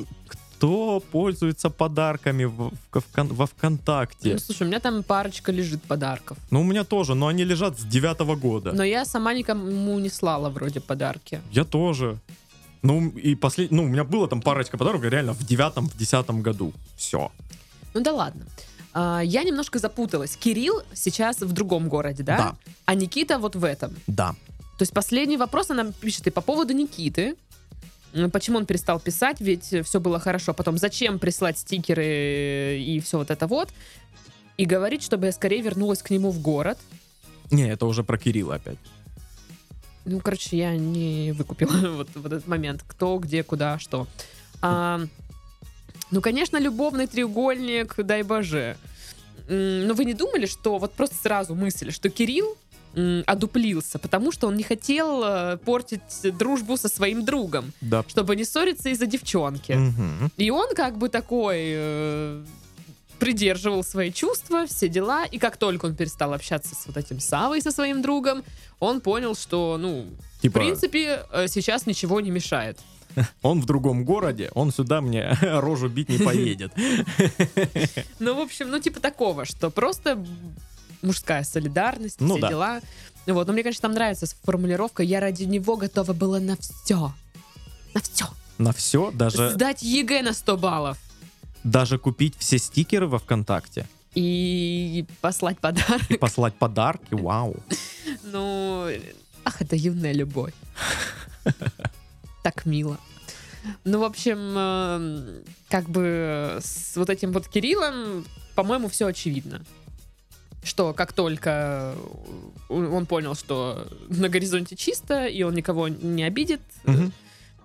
кто 0.60 1.00
пользуется 1.00 1.70
подарками 1.70 2.44
в- 2.44 2.70
в 2.92 3.02
во 3.16 3.46
ВКонтакте? 3.46 4.32
Ну, 4.34 4.38
слушай, 4.38 4.64
у 4.64 4.66
меня 4.66 4.78
там 4.78 5.02
парочка 5.02 5.52
лежит 5.52 5.82
подарков. 5.82 6.36
Ну, 6.50 6.60
у 6.60 6.64
меня 6.64 6.84
тоже, 6.84 7.14
но 7.14 7.28
они 7.28 7.44
лежат 7.44 7.78
с 7.78 7.82
девятого 7.82 8.36
года. 8.36 8.72
Но 8.72 8.84
я 8.84 9.06
сама 9.06 9.32
никому 9.32 9.98
не 9.98 10.10
слала 10.10 10.50
вроде 10.50 10.80
подарки. 10.80 11.40
Я 11.50 11.64
тоже. 11.64 12.18
Ну, 12.82 13.08
и 13.08 13.34
послед... 13.36 13.70
ну, 13.70 13.84
у 13.84 13.86
меня 13.88 14.04
было 14.04 14.28
там 14.28 14.42
парочка 14.42 14.76
подарков 14.76 15.02
реально 15.04 15.32
в 15.32 15.42
девятом, 15.46 15.88
в 15.88 15.96
десятом 15.96 16.42
году. 16.42 16.72
Все. 16.96 17.32
Ну 17.94 18.02
да 18.02 18.12
ладно. 18.12 18.44
А, 18.92 19.22
я 19.24 19.44
немножко 19.44 19.78
запуталась. 19.78 20.36
Кирилл 20.36 20.82
сейчас 20.92 21.40
в 21.40 21.52
другом 21.52 21.88
городе, 21.88 22.22
да? 22.22 22.36
Да. 22.36 22.56
А 22.84 22.94
Никита 22.94 23.38
вот 23.38 23.56
в 23.56 23.64
этом. 23.64 23.94
Да. 24.06 24.34
То 24.76 24.82
есть 24.82 24.92
последний 24.92 25.38
вопрос 25.38 25.70
она 25.70 25.92
пишет 26.00 26.26
и 26.26 26.30
по 26.30 26.42
поводу 26.42 26.74
Никиты. 26.74 27.34
Почему 28.32 28.58
он 28.58 28.66
перестал 28.66 28.98
писать, 28.98 29.40
ведь 29.40 29.74
все 29.84 30.00
было 30.00 30.18
хорошо. 30.18 30.52
Потом, 30.52 30.78
зачем 30.78 31.18
прислать 31.18 31.58
стикеры 31.58 32.78
и 32.80 33.00
все 33.00 33.18
вот 33.18 33.30
это 33.30 33.46
вот. 33.46 33.68
И 34.56 34.66
говорит, 34.66 35.02
чтобы 35.02 35.26
я 35.26 35.32
скорее 35.32 35.62
вернулась 35.62 36.02
к 36.02 36.10
нему 36.10 36.30
в 36.30 36.40
город. 36.40 36.78
Не, 37.50 37.68
это 37.70 37.86
уже 37.86 38.04
про 38.04 38.18
Кирилла 38.18 38.56
опять. 38.56 38.78
Ну, 40.04 40.20
короче, 40.20 40.56
я 40.56 40.76
не 40.76 41.32
выкупила 41.32 41.70
вот, 41.96 42.08
вот 42.14 42.32
этот 42.32 42.46
момент. 42.46 42.82
Кто, 42.86 43.18
где, 43.18 43.42
куда, 43.42 43.78
что. 43.78 44.06
А, 44.60 45.00
ну, 46.10 46.20
конечно, 46.20 46.58
любовный 46.58 47.06
треугольник, 47.06 47.94
дай 48.02 48.22
боже. 48.22 48.76
Но 49.48 49.94
вы 49.94 50.04
не 50.04 50.14
думали, 50.14 50.46
что 50.46 50.78
вот 50.78 50.92
просто 50.92 51.16
сразу 51.16 51.54
мысль, 51.54 51.90
что 51.90 52.08
Кирилл 52.08 52.56
одуплился, 53.26 53.98
потому 53.98 54.32
что 54.32 54.48
он 54.48 54.56
не 54.56 54.62
хотел 54.62 55.22
э, 55.24 55.56
портить 55.58 56.00
дружбу 56.36 56.76
со 56.76 56.88
своим 56.88 57.24
другом, 57.24 57.72
Да. 57.80 58.04
чтобы 58.08 58.34
не 58.36 58.44
ссориться 58.44 58.88
из-за 58.88 59.06
девчонки. 59.06 59.72
Мгм. 59.72 60.30
И 60.36 60.50
он 60.50 60.74
как 60.74 60.98
бы 60.98 61.08
такой 61.08 61.56
э, 61.60 62.44
придерживал 63.18 63.84
свои 63.84 64.10
чувства, 64.12 64.66
все 64.66 64.88
дела. 64.88 65.24
И 65.24 65.38
как 65.38 65.56
только 65.56 65.86
он 65.86 65.94
перестал 65.94 66.32
общаться 66.32 66.74
с 66.74 66.86
вот 66.86 66.96
этим 66.96 67.20
Савой, 67.20 67.60
со 67.62 67.70
своим 67.70 68.02
другом, 68.02 68.42
он 68.80 69.00
понял, 69.00 69.36
что, 69.36 69.76
ну, 69.78 70.06
в 70.38 70.42
Типа, 70.42 70.58
принципе, 70.58 71.24
э, 71.32 71.46
сейчас 71.48 71.86
ничего 71.86 72.20
не 72.20 72.30
мешает. 72.30 72.78
он 73.42 73.60
в 73.60 73.66
другом 73.66 74.04
городе, 74.04 74.50
он 74.54 74.72
сюда 74.72 75.00
мне 75.00 75.36
рожу 75.42 75.88
бить 75.88 76.08
не 76.08 76.18
поедет. 76.18 76.72
Ну, 78.18 78.34
в 78.34 78.40
общем, 78.40 78.70
ну, 78.70 78.78
типа 78.78 79.00
такого, 79.00 79.44
что 79.44 79.70
просто 79.70 80.22
мужская 81.02 81.44
солидарность, 81.44 82.20
Ну 82.20 82.34
все 82.34 82.40
да. 82.42 82.48
дела. 82.48 82.80
Вот, 83.26 83.46
но 83.46 83.52
мне, 83.52 83.62
конечно, 83.62 83.82
там 83.82 83.92
нравится 83.92 84.26
формулировка 84.42 85.02
«я 85.02 85.20
ради 85.20 85.44
него 85.44 85.76
готова 85.76 86.12
была 86.12 86.40
на 86.40 86.56
все». 86.56 87.12
На 87.94 88.00
все. 88.00 88.26
На 88.58 88.72
все, 88.72 89.10
даже, 89.12 89.50
Сдать 89.50 89.82
ЕГЭ 89.82 90.22
на 90.22 90.32
100 90.32 90.56
баллов. 90.56 90.98
даже 91.64 91.98
купить 91.98 92.34
все 92.38 92.58
стикеры 92.58 93.06
во 93.06 93.18
ВКонтакте 93.18 93.86
И 94.14 95.06
послать 95.20 95.58
подарок. 95.58 96.02
и 96.10 96.16
послать 96.16 96.54
подарки. 96.54 97.14
Вау. 97.14 97.56
Ну, 98.24 98.88
ах, 99.44 99.62
это 99.62 99.76
юная 99.76 100.12
любовь. 100.12 100.52
Так 102.42 102.64
мило. 102.66 102.98
Ну, 103.84 104.00
в 104.00 104.04
общем, 104.04 104.38
эм, 104.56 105.44
как 105.68 105.88
бы 105.90 106.58
с 106.62 106.96
вот 106.96 107.10
этим 107.10 107.32
вот 107.32 107.46
Кириллом, 107.48 108.24
по-моему, 108.54 108.88
все 108.88 109.06
очевидно. 109.06 109.62
Что 110.62 110.92
как 110.92 111.12
только 111.12 111.94
он 112.68 113.06
понял, 113.06 113.34
что 113.34 113.88
на 114.08 114.28
горизонте 114.28 114.76
чисто, 114.76 115.26
и 115.26 115.42
он 115.42 115.54
никого 115.54 115.88
не 115.88 116.22
обидит, 116.22 116.60
Мгм. 116.84 117.12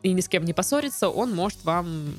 и 0.03 0.13
ни 0.13 0.21
с 0.21 0.27
кем 0.29 0.45
не 0.45 0.53
поссорится, 0.53 1.09
он 1.09 1.33
может 1.35 1.63
вам 1.65 2.13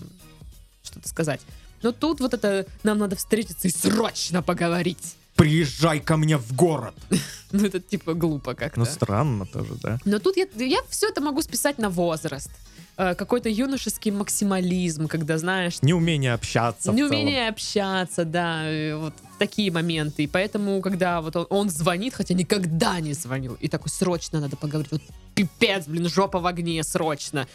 что-то 0.82 1.08
сказать. 1.08 1.40
Но 1.82 1.92
тут 1.92 2.20
вот 2.20 2.34
это 2.34 2.66
нам 2.82 2.98
надо 2.98 3.16
встретиться 3.16 3.68
и 3.68 3.70
срочно 3.70 4.42
поговорить. 4.42 5.16
Приезжай 5.34 6.00
ко 6.00 6.16
мне 6.16 6.36
в 6.36 6.54
город. 6.54 6.94
Ну, 7.52 7.64
это 7.64 7.80
типа 7.80 8.14
глупо 8.14 8.54
как-то. 8.54 8.80
Ну, 8.80 8.86
странно 8.86 9.46
тоже, 9.46 9.74
да? 9.82 9.98
Но 10.04 10.18
тут 10.18 10.36
я, 10.36 10.46
я 10.56 10.78
все 10.88 11.08
это 11.08 11.20
могу 11.20 11.42
списать 11.42 11.78
на 11.78 11.90
возраст. 11.90 12.50
Э, 12.96 13.14
Какой-то 13.14 13.48
юношеский 13.48 14.10
максимализм, 14.10 15.06
когда, 15.06 15.38
знаешь, 15.38 15.82
Неумение 15.82 16.34
общаться 16.34 16.92
в 16.92 16.94
неумение 16.94 17.48
общаться, 17.48 18.24
да, 18.24 18.64
э, 18.64 18.96
вот 18.96 19.14
такие 19.38 19.70
моменты. 19.70 20.24
И 20.24 20.26
поэтому, 20.26 20.80
когда 20.80 21.20
вот 21.20 21.36
он, 21.36 21.46
он 21.50 21.70
звонит, 21.70 22.14
хотя 22.14 22.34
никогда 22.34 23.00
не 23.00 23.12
звонил, 23.12 23.56
и 23.60 23.68
такой, 23.68 23.90
срочно 23.90 24.40
надо 24.40 24.56
поговорить, 24.56 24.92
вот 24.92 25.02
пипец, 25.34 25.86
блин, 25.86 26.08
жопа 26.08 26.40
в 26.40 26.46
огне, 26.46 26.82
срочно. 26.82 27.46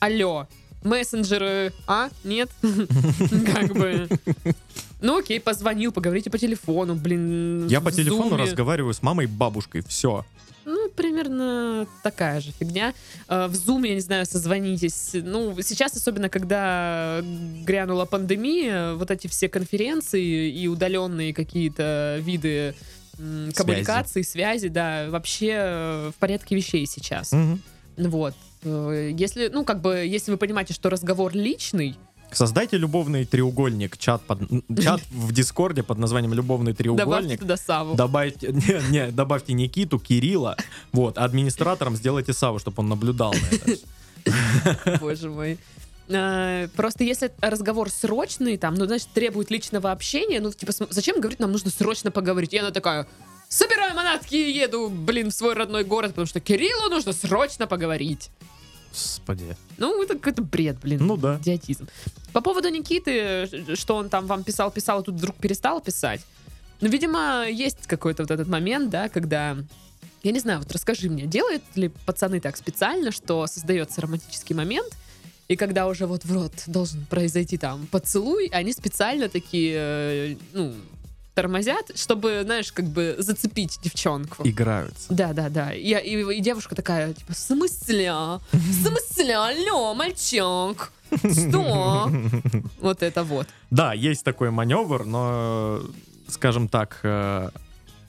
Алло, 0.00 0.48
мессенджеры, 0.82 1.72
а? 1.86 2.10
Нет? 2.24 2.50
Как 3.54 3.72
бы... 3.72 4.08
Ну 5.02 5.18
окей, 5.18 5.40
позвонил, 5.40 5.92
поговорите 5.92 6.30
по 6.30 6.38
телефону, 6.38 6.94
блин. 6.94 7.66
Я 7.66 7.80
по 7.80 7.90
телефону 7.92 8.30
Зуме. 8.30 8.42
разговариваю 8.44 8.94
с 8.94 9.02
мамой 9.02 9.24
и 9.26 9.28
бабушкой. 9.28 9.82
Все. 9.86 10.24
Ну, 10.64 10.88
примерно 10.90 11.88
такая 12.04 12.40
же 12.40 12.52
фигня. 12.52 12.94
Э, 13.28 13.48
В 13.48 13.52
Zoom, 13.52 13.86
я 13.86 13.94
не 13.94 14.00
знаю, 14.00 14.24
созвонитесь. 14.26 15.10
Ну, 15.14 15.60
сейчас, 15.60 15.96
особенно 15.96 16.28
когда 16.28 17.20
грянула 17.66 18.04
пандемия, 18.04 18.94
вот 18.94 19.10
эти 19.10 19.26
все 19.26 19.48
конференции 19.48 20.50
и 20.50 20.68
удаленные 20.68 21.34
какие-то 21.34 22.18
виды 22.20 22.74
коммуникации, 23.54 24.22
связи, 24.22 24.68
да, 24.68 25.06
вообще 25.10 25.50
э, 25.56 26.10
в 26.16 26.18
порядке 26.20 26.54
вещей 26.56 26.86
сейчас. 26.86 27.32
Вот. 27.96 28.34
Э, 28.62 29.10
Если, 29.16 29.48
ну, 29.48 29.64
как 29.64 29.80
бы, 29.80 29.96
если 29.96 30.30
вы 30.30 30.36
понимаете, 30.38 30.74
что 30.74 30.90
разговор 30.90 31.34
личный, 31.34 31.96
Создайте 32.32 32.78
любовный 32.78 33.24
треугольник, 33.24 33.98
чат, 33.98 34.22
под, 34.22 34.40
чат 34.80 35.00
в 35.10 35.32
Дискорде 35.32 35.82
под 35.82 35.98
названием 35.98 36.32
«Любовный 36.34 36.72
добавьте 36.72 36.82
треугольник». 36.82 37.40
туда 37.40 37.56
Саву. 37.56 37.94
Добавьте, 37.94 38.48
не, 38.52 38.90
не, 38.90 39.06
добавьте 39.10 39.52
Никиту, 39.52 39.98
Кирилла, 39.98 40.56
вот, 40.92 41.18
а 41.18 41.24
администратором 41.24 41.96
сделайте 41.96 42.32
Саву, 42.32 42.58
чтобы 42.58 42.80
он 42.80 42.88
наблюдал 42.88 43.32
на 43.32 43.56
это. 43.56 44.98
Боже 45.00 45.30
мой. 45.30 45.58
Э, 46.08 46.68
Просто 46.76 47.04
если 47.04 47.32
разговор 47.40 47.90
срочный, 47.90 48.56
там, 48.56 48.74
ну, 48.74 48.86
значит, 48.86 49.08
требует 49.14 49.50
личного 49.50 49.92
общения, 49.92 50.40
ну, 50.40 50.52
типа, 50.52 50.72
зачем 50.90 51.20
говорить, 51.20 51.40
нам 51.40 51.52
нужно 51.52 51.70
срочно 51.70 52.10
поговорить? 52.10 52.52
И 52.54 52.58
она 52.58 52.70
такая, 52.70 53.06
собираю 53.48 53.94
манатки 53.94 54.34
и 54.34 54.52
еду, 54.52 54.88
блин, 54.88 55.30
в 55.30 55.34
свой 55.34 55.54
родной 55.54 55.84
город, 55.84 56.10
потому 56.10 56.26
что 56.26 56.40
Кириллу 56.40 56.88
нужно 56.88 57.12
срочно 57.12 57.66
поговорить. 57.66 58.30
Господи. 58.92 59.56
Ну, 59.78 60.02
это 60.02 60.14
какой-то 60.14 60.42
бред, 60.42 60.78
блин. 60.80 61.06
Ну 61.06 61.16
да. 61.16 61.38
Идиотизм. 61.40 61.88
По 62.32 62.40
поводу 62.40 62.68
Никиты, 62.68 63.46
ш- 63.46 63.76
что 63.76 63.96
он 63.96 64.08
там 64.08 64.26
вам 64.26 64.44
писал, 64.44 64.70
писал, 64.70 64.98
а 64.98 65.02
тут 65.02 65.14
вдруг 65.16 65.36
перестал 65.36 65.80
писать. 65.80 66.20
Ну, 66.80 66.88
видимо, 66.88 67.46
есть 67.48 67.86
какой-то 67.86 68.22
вот 68.22 68.30
этот 68.30 68.48
момент, 68.48 68.90
да, 68.90 69.08
когда... 69.08 69.56
Я 70.22 70.30
не 70.32 70.38
знаю, 70.40 70.60
вот 70.60 70.70
расскажи 70.70 71.08
мне, 71.10 71.26
делают 71.26 71.62
ли 71.74 71.88
пацаны 72.06 72.40
так 72.40 72.56
специально, 72.56 73.10
что 73.10 73.46
создается 73.46 74.00
романтический 74.00 74.54
момент, 74.54 74.92
и 75.48 75.56
когда 75.56 75.88
уже 75.88 76.06
вот 76.06 76.24
в 76.24 76.32
рот 76.32 76.52
должен 76.66 77.04
произойти 77.06 77.58
там 77.58 77.86
поцелуй, 77.88 78.46
они 78.52 78.72
специально 78.72 79.28
такие, 79.28 79.74
э, 79.76 80.36
ну, 80.52 80.74
тормозят, 81.34 81.92
чтобы, 81.98 82.42
знаешь, 82.44 82.72
как 82.72 82.86
бы 82.86 83.16
зацепить 83.18 83.78
девчонку. 83.82 84.42
Играются. 84.46 85.06
Да, 85.12 85.32
да, 85.32 85.48
да. 85.48 85.72
И, 85.72 85.80
и- 85.94 86.36
и 86.36 86.40
девушка 86.40 86.74
такая, 86.74 87.14
типа, 87.14 87.32
в 87.32 87.38
смысле? 87.38 88.12
В 88.52 88.72
смысле? 88.86 89.36
Алло, 89.36 89.94
мальчик! 89.94 90.92
Что? 91.10 92.10
Вот 92.80 93.02
это 93.02 93.22
вот. 93.24 93.46
Да, 93.70 93.92
есть 93.92 94.24
такой 94.24 94.50
маневр, 94.50 95.04
но, 95.04 95.80
скажем 96.28 96.68
так, 96.68 97.00
э, 97.02 97.50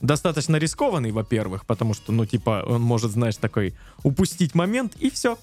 достаточно 0.00 0.56
рискованный, 0.56 1.10
во-первых, 1.10 1.64
потому 1.66 1.94
что, 1.94 2.12
ну, 2.12 2.26
типа, 2.26 2.64
он 2.66 2.82
может, 2.82 3.10
знаешь, 3.12 3.36
такой 3.36 3.74
упустить 4.02 4.54
момент, 4.54 4.96
и 4.96 5.10
все. 5.10 5.38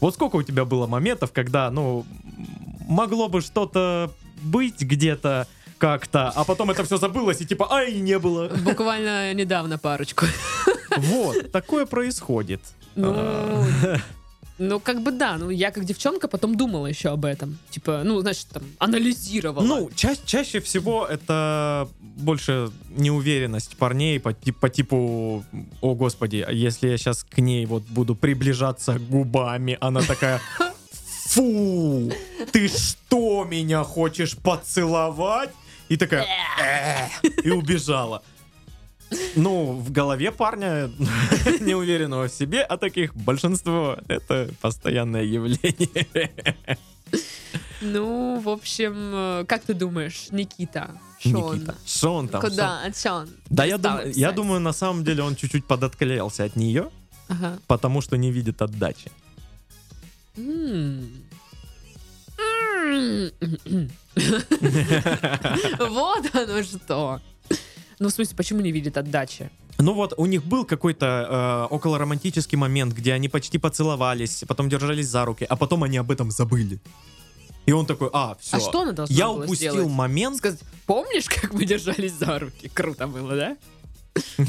Вот 0.00 0.14
сколько 0.14 0.36
у 0.36 0.42
тебя 0.42 0.64
было 0.64 0.86
моментов, 0.86 1.32
когда, 1.32 1.70
ну, 1.70 2.04
могло 2.86 3.28
бы 3.28 3.40
что-то 3.40 4.12
быть 4.46 4.80
где-то 4.80 5.46
как-то, 5.78 6.30
а 6.30 6.44
потом 6.44 6.70
это 6.70 6.84
все 6.84 6.96
забылось, 6.96 7.40
и 7.42 7.44
типа, 7.44 7.70
ай, 7.70 7.92
не 8.00 8.18
было. 8.18 8.48
Буквально 8.64 9.34
недавно 9.34 9.76
парочку. 9.78 10.26
Вот, 10.96 11.52
такое 11.52 11.84
происходит. 11.84 12.60
Ну, 12.94 13.12
А, 13.14 13.98
Ну, 14.58 14.80
как 14.80 15.02
бы 15.02 15.10
да, 15.10 15.36
ну 15.36 15.50
я 15.50 15.70
как 15.70 15.84
девчонка 15.84 16.28
потом 16.28 16.54
думала 16.56 16.86
еще 16.86 17.10
об 17.10 17.26
этом. 17.26 17.58
Типа, 17.68 18.00
ну, 18.04 18.20
значит, 18.20 18.46
там, 18.48 18.62
анализировала. 18.78 19.62
Ну, 19.62 19.90
ча- 19.94 20.16
чаще 20.24 20.60
всего 20.60 21.04
это 21.06 21.86
больше 22.00 22.70
неуверенность 22.96 23.76
парней 23.76 24.18
по, 24.18 24.32
по 24.32 24.68
типу, 24.70 25.44
о 25.82 25.94
господи, 25.94 26.42
а 26.48 26.52
если 26.52 26.88
я 26.88 26.96
сейчас 26.96 27.22
к 27.24 27.36
ней 27.36 27.66
вот 27.66 27.82
буду 27.82 28.14
приближаться 28.14 28.98
губами, 28.98 29.76
она 29.78 30.00
такая, 30.00 30.40
фу, 31.36 32.10
ты 32.52 32.68
что, 32.68 33.44
меня 33.44 33.84
хочешь 33.84 34.36
поцеловать? 34.36 35.50
И 35.88 35.96
такая, 35.96 36.26
«Э», 36.60 37.08
и 37.44 37.50
убежала. 37.50 38.22
Ну, 39.36 39.72
в 39.74 39.92
голове 39.92 40.32
парня, 40.32 40.90
неуверенного 41.60 42.26
в 42.28 42.32
себе, 42.32 42.62
а 42.62 42.76
таких 42.76 43.14
большинство, 43.14 43.96
это 44.08 44.48
постоянное 44.60 45.22
явление. 45.22 46.30
Ну, 47.82 48.40
в 48.40 48.48
общем, 48.48 48.94
э, 49.14 49.44
как 49.46 49.62
ты 49.62 49.74
думаешь, 49.74 50.28
Никита? 50.32 50.90
Шон? 51.20 51.54
Никита. 51.54 51.74
Что 51.86 52.14
он 52.14 52.28
там? 52.28 52.40
Куда? 52.40 52.80
А 52.84 52.90
чё 52.90 53.14
он? 53.14 53.28
Да, 53.50 53.64
я, 53.64 53.76
дум- 53.78 54.00
я 54.14 54.32
думаю, 54.32 54.60
на 54.60 54.72
самом 54.72 55.04
деле 55.04 55.22
он 55.22 55.36
чуть-чуть 55.36 55.66
подотклеился 55.66 56.44
от 56.44 56.56
нее, 56.56 56.88
Ага. 57.28 57.58
потому 57.66 58.00
что 58.00 58.16
не 58.16 58.32
видит 58.32 58.62
отдачи. 58.62 59.12
М. 60.36 61.08
Вот 65.78 66.34
оно 66.34 66.62
что. 66.62 67.20
Ну, 67.98 68.08
в 68.08 68.12
смысле, 68.12 68.36
почему 68.36 68.60
не 68.60 68.72
видит 68.72 68.96
отдачи? 68.96 69.50
Ну 69.78 69.92
вот, 69.92 70.14
у 70.16 70.26
них 70.26 70.44
был 70.44 70.64
какой-то 70.64 71.66
э, 71.70 71.74
околоромантический 71.74 72.56
момент, 72.56 72.94
где 72.94 73.12
они 73.12 73.28
почти 73.28 73.58
поцеловались, 73.58 74.44
потом 74.48 74.68
держались 74.68 75.06
за 75.08 75.24
руки, 75.24 75.44
а 75.48 75.56
потом 75.56 75.82
они 75.84 75.98
об 75.98 76.10
этом 76.10 76.30
забыли. 76.30 76.80
И 77.66 77.72
он 77.72 77.84
такой, 77.84 78.08
а, 78.12 78.36
все. 78.40 78.56
А 78.56 78.60
что 78.60 78.82
она 78.82 78.92
должна 78.92 79.14
Я 79.14 79.28
упустил 79.28 79.72
сделать? 79.72 79.92
момент. 79.92 80.36
Сказать, 80.36 80.60
помнишь, 80.86 81.26
как 81.28 81.52
мы 81.52 81.64
держались 81.66 82.12
за 82.12 82.38
руки? 82.38 82.70
Круто 82.72 83.06
было, 83.06 83.36
да? 83.36 83.56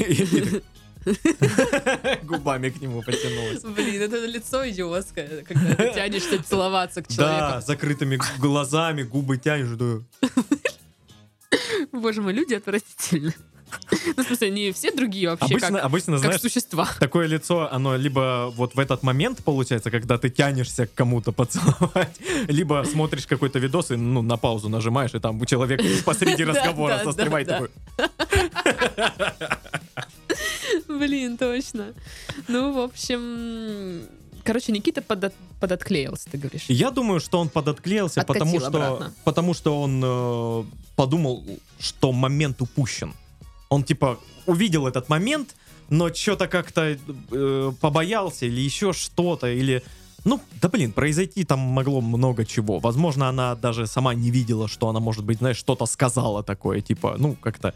Губами 2.24 2.70
к 2.70 2.82
нему 2.82 3.02
потянулась. 3.02 3.62
Блин, 3.64 4.02
это 4.02 4.26
лицо 4.26 4.68
идиотское, 4.70 5.44
когда 5.44 5.76
ты 5.76 5.94
тянешься 5.94 6.42
целоваться 6.50 7.02
к 7.02 7.08
Да, 7.10 7.16
человеку. 7.16 7.66
закрытыми 7.68 8.20
глазами, 8.40 9.04
губы 9.04 9.38
тянешь, 9.38 9.78
да. 9.78 10.30
Боже 11.92 12.22
мой, 12.22 12.34
люди 12.34 12.54
отвратительны. 12.56 13.34
Ну, 14.16 14.24
в 14.24 14.28
смысле, 14.28 14.50
не 14.50 14.72
все 14.72 14.92
другие 14.94 15.30
вообще 15.30 15.46
Обычно, 15.46 15.72
как, 15.72 15.84
обычно, 15.86 16.14
как 16.14 16.22
знаешь, 16.22 16.42
существа. 16.42 16.88
такое 17.00 17.28
лицо, 17.28 17.68
оно 17.70 17.98
либо 17.98 18.50
вот 18.56 18.76
в 18.76 18.80
этот 18.80 19.04
момент 19.04 19.44
получается, 19.44 19.92
когда 19.92 20.18
ты 20.18 20.30
тянешься 20.30 20.88
к 20.88 20.94
кому-то 20.94 21.34
поцеловать, 21.34 22.18
либо 22.48 22.86
смотришь 22.90 23.28
какой-то 23.28 23.60
видос 23.60 23.92
и 23.92 23.98
ну, 23.98 24.22
на 24.22 24.38
паузу 24.38 24.70
нажимаешь, 24.70 25.14
и 25.16 25.20
там 25.20 25.44
человек 25.46 25.82
посреди 26.06 26.46
Да, 26.46 26.54
разговора 26.54 26.98
да, 27.00 27.04
застревает 27.04 27.48
да, 27.48 27.54
такой. 27.60 27.70
Блин, 31.00 31.38
точно. 31.38 31.94
Ну, 32.48 32.74
в 32.74 32.80
общем... 32.80 34.02
Короче, 34.44 34.72
Никита 34.72 35.02
подот- 35.02 35.34
подотклеился, 35.60 36.30
ты 36.32 36.38
говоришь. 36.38 36.66
Я 36.70 36.90
думаю, 36.92 37.20
что 37.20 37.40
он 37.40 37.50
подотклеился, 37.50 38.22
Откатил 38.22 38.46
потому 38.46 38.60
что, 38.60 38.68
обратно. 38.68 39.14
потому 39.26 39.54
что 39.54 39.82
он 39.82 40.02
э, 40.04 40.64
подумал, 40.96 41.44
что 41.80 42.14
момент 42.14 42.62
упущен. 42.62 43.14
Он 43.70 43.84
типа 43.84 44.18
увидел 44.46 44.88
этот 44.88 45.10
момент, 45.10 45.56
но 45.90 46.14
что-то 46.14 46.48
как-то 46.48 46.98
э, 47.32 47.72
побоялся 47.82 48.46
или 48.46 48.62
еще 48.62 48.94
что-то, 48.94 49.48
или... 49.48 49.84
Ну, 50.24 50.40
да 50.62 50.70
блин, 50.70 50.94
произойти 50.94 51.44
там 51.44 51.60
могло 51.60 52.00
много 52.00 52.46
чего. 52.46 52.80
Возможно, 52.80 53.28
она 53.28 53.56
даже 53.56 53.86
сама 53.86 54.14
не 54.14 54.32
видела, 54.32 54.70
что 54.70 54.88
она, 54.88 55.00
может 55.02 55.26
быть, 55.26 55.40
знаешь, 55.40 55.58
что-то 55.58 55.86
сказала 55.86 56.42
такое, 56.44 56.80
типа, 56.80 57.16
ну, 57.18 57.36
как-то... 57.36 57.74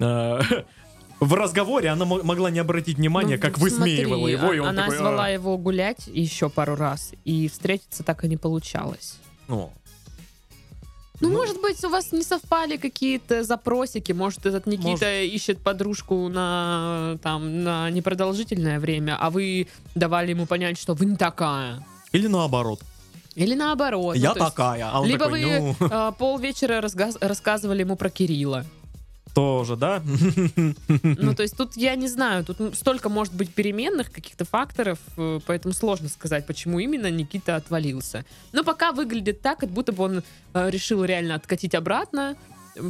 э, 0.00 0.40
в 1.24 1.34
разговоре 1.34 1.88
она 1.90 2.04
мо- 2.04 2.22
могла 2.22 2.50
не 2.50 2.58
обратить 2.58 2.98
внимания, 2.98 3.36
Ну, 3.36 3.42
как 3.42 3.56
смотри, 3.56 3.74
высмеивала 3.76 4.26
его, 4.28 4.52
и 4.52 4.58
он 4.58 4.68
Она 4.68 4.82
такой... 4.82 4.98
звала 4.98 5.24
«А». 5.26 5.28
его 5.28 5.56
гулять 5.58 6.06
еще 6.06 6.48
пару 6.50 6.74
раз, 6.76 7.12
и 7.24 7.48
встретиться 7.48 8.02
так 8.02 8.24
и 8.24 8.28
не 8.28 8.36
получалось. 8.36 9.14
Ну, 9.48 9.70
Ну, 11.20 11.28
Ну. 11.28 11.36
может 11.36 11.60
быть, 11.60 11.84
у 11.84 11.88
вас 11.88 12.10
не 12.12 12.22
совпали 12.24 12.76
какие-то 12.76 13.44
запросики, 13.44 14.10
может, 14.12 14.44
этот 14.46 14.66
Никита 14.66 14.88
Может. 14.88 15.32
ищет 15.32 15.58
подружку 15.58 16.28
на, 16.28 17.18
там, 17.22 17.62
на 17.62 17.88
непродолжительное 17.90 18.80
время, 18.80 19.16
а 19.20 19.30
вы 19.30 19.68
давали 19.94 20.30
ему 20.30 20.46
понять, 20.46 20.76
что 20.78 20.94
вы 20.94 21.06
не 21.06 21.16
такая. 21.16 21.84
Или 22.10 22.26
наоборот. 22.26 22.80
Или 23.36 23.54
наоборот. 23.54 24.16
ну, 24.16 24.20
я 24.20 24.30
есть, 24.30 24.40
такая. 24.40 24.90
А 24.92 25.00
он 25.00 25.06
Либо 25.08 25.24
такой, 25.26 25.44
вы 25.44 25.76
ну, 25.78 25.86
э, 25.88 26.12
полвечера 26.18 26.80
разгаз- 26.80 27.16
рассказывали 27.20 27.80
ему 27.80 27.94
про 27.96 28.10
Кирилла. 28.10 28.66
Тоже, 29.34 29.76
да? 29.76 30.02
Ну, 30.06 31.34
то 31.34 31.42
есть 31.42 31.56
тут 31.56 31.76
я 31.76 31.94
не 31.94 32.08
знаю, 32.08 32.44
тут 32.44 32.76
столько 32.76 33.08
может 33.08 33.32
быть 33.34 33.54
переменных 33.54 34.10
каких-то 34.12 34.44
факторов, 34.44 34.98
э, 35.16 35.40
поэтому 35.46 35.72
сложно 35.74 36.08
сказать, 36.08 36.46
почему 36.46 36.78
именно 36.80 37.10
Никита 37.10 37.56
отвалился. 37.56 38.24
Но 38.52 38.62
пока 38.62 38.92
выглядит 38.92 39.40
так, 39.40 39.60
как 39.60 39.70
будто 39.70 39.92
бы 39.92 40.04
он 40.04 40.22
э, 40.54 40.70
решил 40.70 41.04
реально 41.04 41.34
откатить 41.34 41.74
обратно 41.74 42.36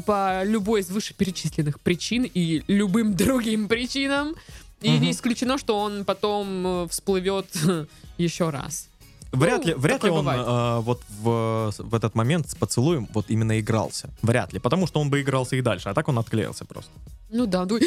по 0.07 0.43
любой 0.45 0.81
из 0.81 0.91
вышеперечисленных 0.91 1.81
причин 1.81 2.25
и 2.25 2.63
любым 2.67 3.15
другим 3.17 3.69
причинам. 3.69 4.35
И 4.81 4.91
Мгм. 4.91 5.01
не 5.03 5.11
исключено, 5.13 5.59
что 5.59 5.79
он 5.79 6.05
потом 6.05 6.67
э, 6.67 6.89
всплывет 6.89 7.47
еще 8.19 8.51
раз. 8.51 8.89
Вряд 9.33 9.63
Ну, 9.63 9.69
ли, 9.69 9.75
вряд 9.75 10.05
ли 10.05 10.11
он 10.11 10.29
э, 10.29 10.81
вот 10.81 11.01
в, 11.23 11.73
в 11.79 11.95
этот 11.95 12.15
момент 12.15 12.51
с 12.51 12.55
поцелуем 12.55 13.09
вот 13.15 13.31
именно 13.31 13.59
игрался. 13.59 14.11
Вряд 14.23 14.53
ли, 14.53 14.59
потому 14.59 14.87
что 14.87 15.01
он 15.01 15.09
бы 15.09 15.21
игрался 15.23 15.57
и 15.57 15.63
дальше, 15.63 15.89
а 15.89 15.95
так 15.95 16.09
он 16.09 16.19
отклеился 16.19 16.65
просто. 16.67 16.91
Ну 17.31 17.47
да, 17.47 17.65
ну... 17.65 17.79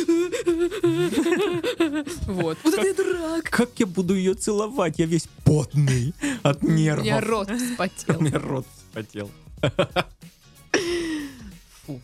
Вот. 2.28 2.58
Вот 2.64 2.74
это 2.74 3.04
дурак. 3.04 3.44
Как 3.50 3.70
я 3.80 3.86
буду 3.86 4.16
ее 4.16 4.34
целовать? 4.34 4.98
Я 5.00 5.06
весь 5.06 5.28
потный 5.44 6.14
от 6.44 6.64
У 6.64 6.68
нервов. 6.72 7.06
меня 7.06 7.22
рот 7.22 7.52
У 7.52 7.58
вспотел. 7.58 8.20
меня 8.22 8.40
рот 8.40 8.66
вспотел. 8.90 9.30
Фу. 11.86 12.02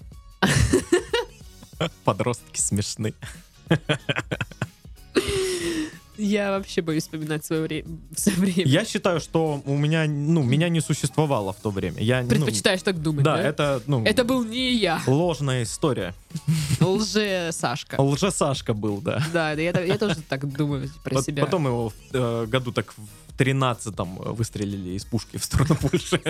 Подростки 2.04 2.60
смешны. 2.60 3.13
Я 6.22 6.52
вообще 6.52 6.82
боюсь 6.82 7.04
вспоминать 7.04 7.44
свое 7.44 7.64
время. 7.64 7.98
Я 8.66 8.86
считаю, 8.86 9.20
что 9.20 9.62
у 9.66 9.76
меня, 9.76 10.06
ну, 10.08 10.44
меня 10.44 10.70
не 10.70 10.80
существовало 10.82 11.52
в 11.52 11.58
то 11.58 11.72
время. 11.72 12.00
Я, 12.02 12.22
ну, 12.22 12.30
Предпочитаешь 12.30 12.84
так 12.84 13.02
думать, 13.02 13.24
да, 13.26 13.38
да? 13.38 13.44
это, 13.44 13.82
ну, 13.88 14.04
Это 14.06 14.24
был 14.24 14.44
не 14.44 14.76
я, 14.76 15.02
ложная 15.08 15.64
история. 15.64 16.14
лже-Сашка. 16.80 18.00
Лже-Сашка 18.00 18.74
был, 18.74 19.02
да. 19.02 19.24
Да, 19.34 19.52
я, 19.54 19.72
я 19.72 19.98
тоже 19.98 20.18
так 20.28 20.46
думаю 20.52 20.90
про 21.04 21.16
Пот- 21.16 21.26
себя. 21.26 21.44
Потом 21.46 21.66
его 21.66 21.90
в 21.90 21.94
э, 22.14 22.46
году 22.46 22.72
так 22.72 22.94
в 22.96 23.40
13-м 23.40 24.34
выстрелили 24.36 24.92
из 24.92 25.06
пушки 25.06 25.38
в 25.38 25.44
сторону 25.44 25.76
Польши. 25.76 26.22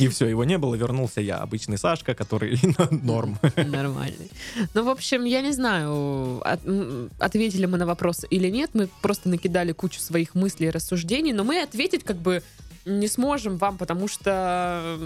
И 0.00 0.08
все, 0.08 0.26
его 0.26 0.44
не 0.44 0.58
было, 0.58 0.74
вернулся 0.74 1.20
я, 1.20 1.36
обычный 1.38 1.78
Сашка, 1.78 2.14
который 2.14 2.58
норм. 2.90 3.38
Нормальный. 3.56 4.30
Ну, 4.74 4.84
в 4.84 4.88
общем, 4.88 5.24
я 5.24 5.40
не 5.40 5.52
знаю, 5.52 6.40
от- 6.44 6.60
ответили 7.20 7.66
мы 7.66 7.78
на 7.78 7.86
вопрос 7.86 8.24
или 8.30 8.48
нет. 8.50 8.70
Мы 8.74 8.88
просто 9.02 9.28
накидали 9.28 9.72
кучу 9.72 10.00
своих 10.00 10.34
мыслей 10.34 10.66
и 10.68 10.70
рассуждений, 10.70 11.32
но 11.32 11.44
мы 11.44 11.62
ответить 11.62 12.04
как 12.04 12.16
бы 12.16 12.42
не 12.84 13.08
сможем 13.08 13.56
вам, 13.56 13.78
потому 13.78 14.08
что 14.08 14.98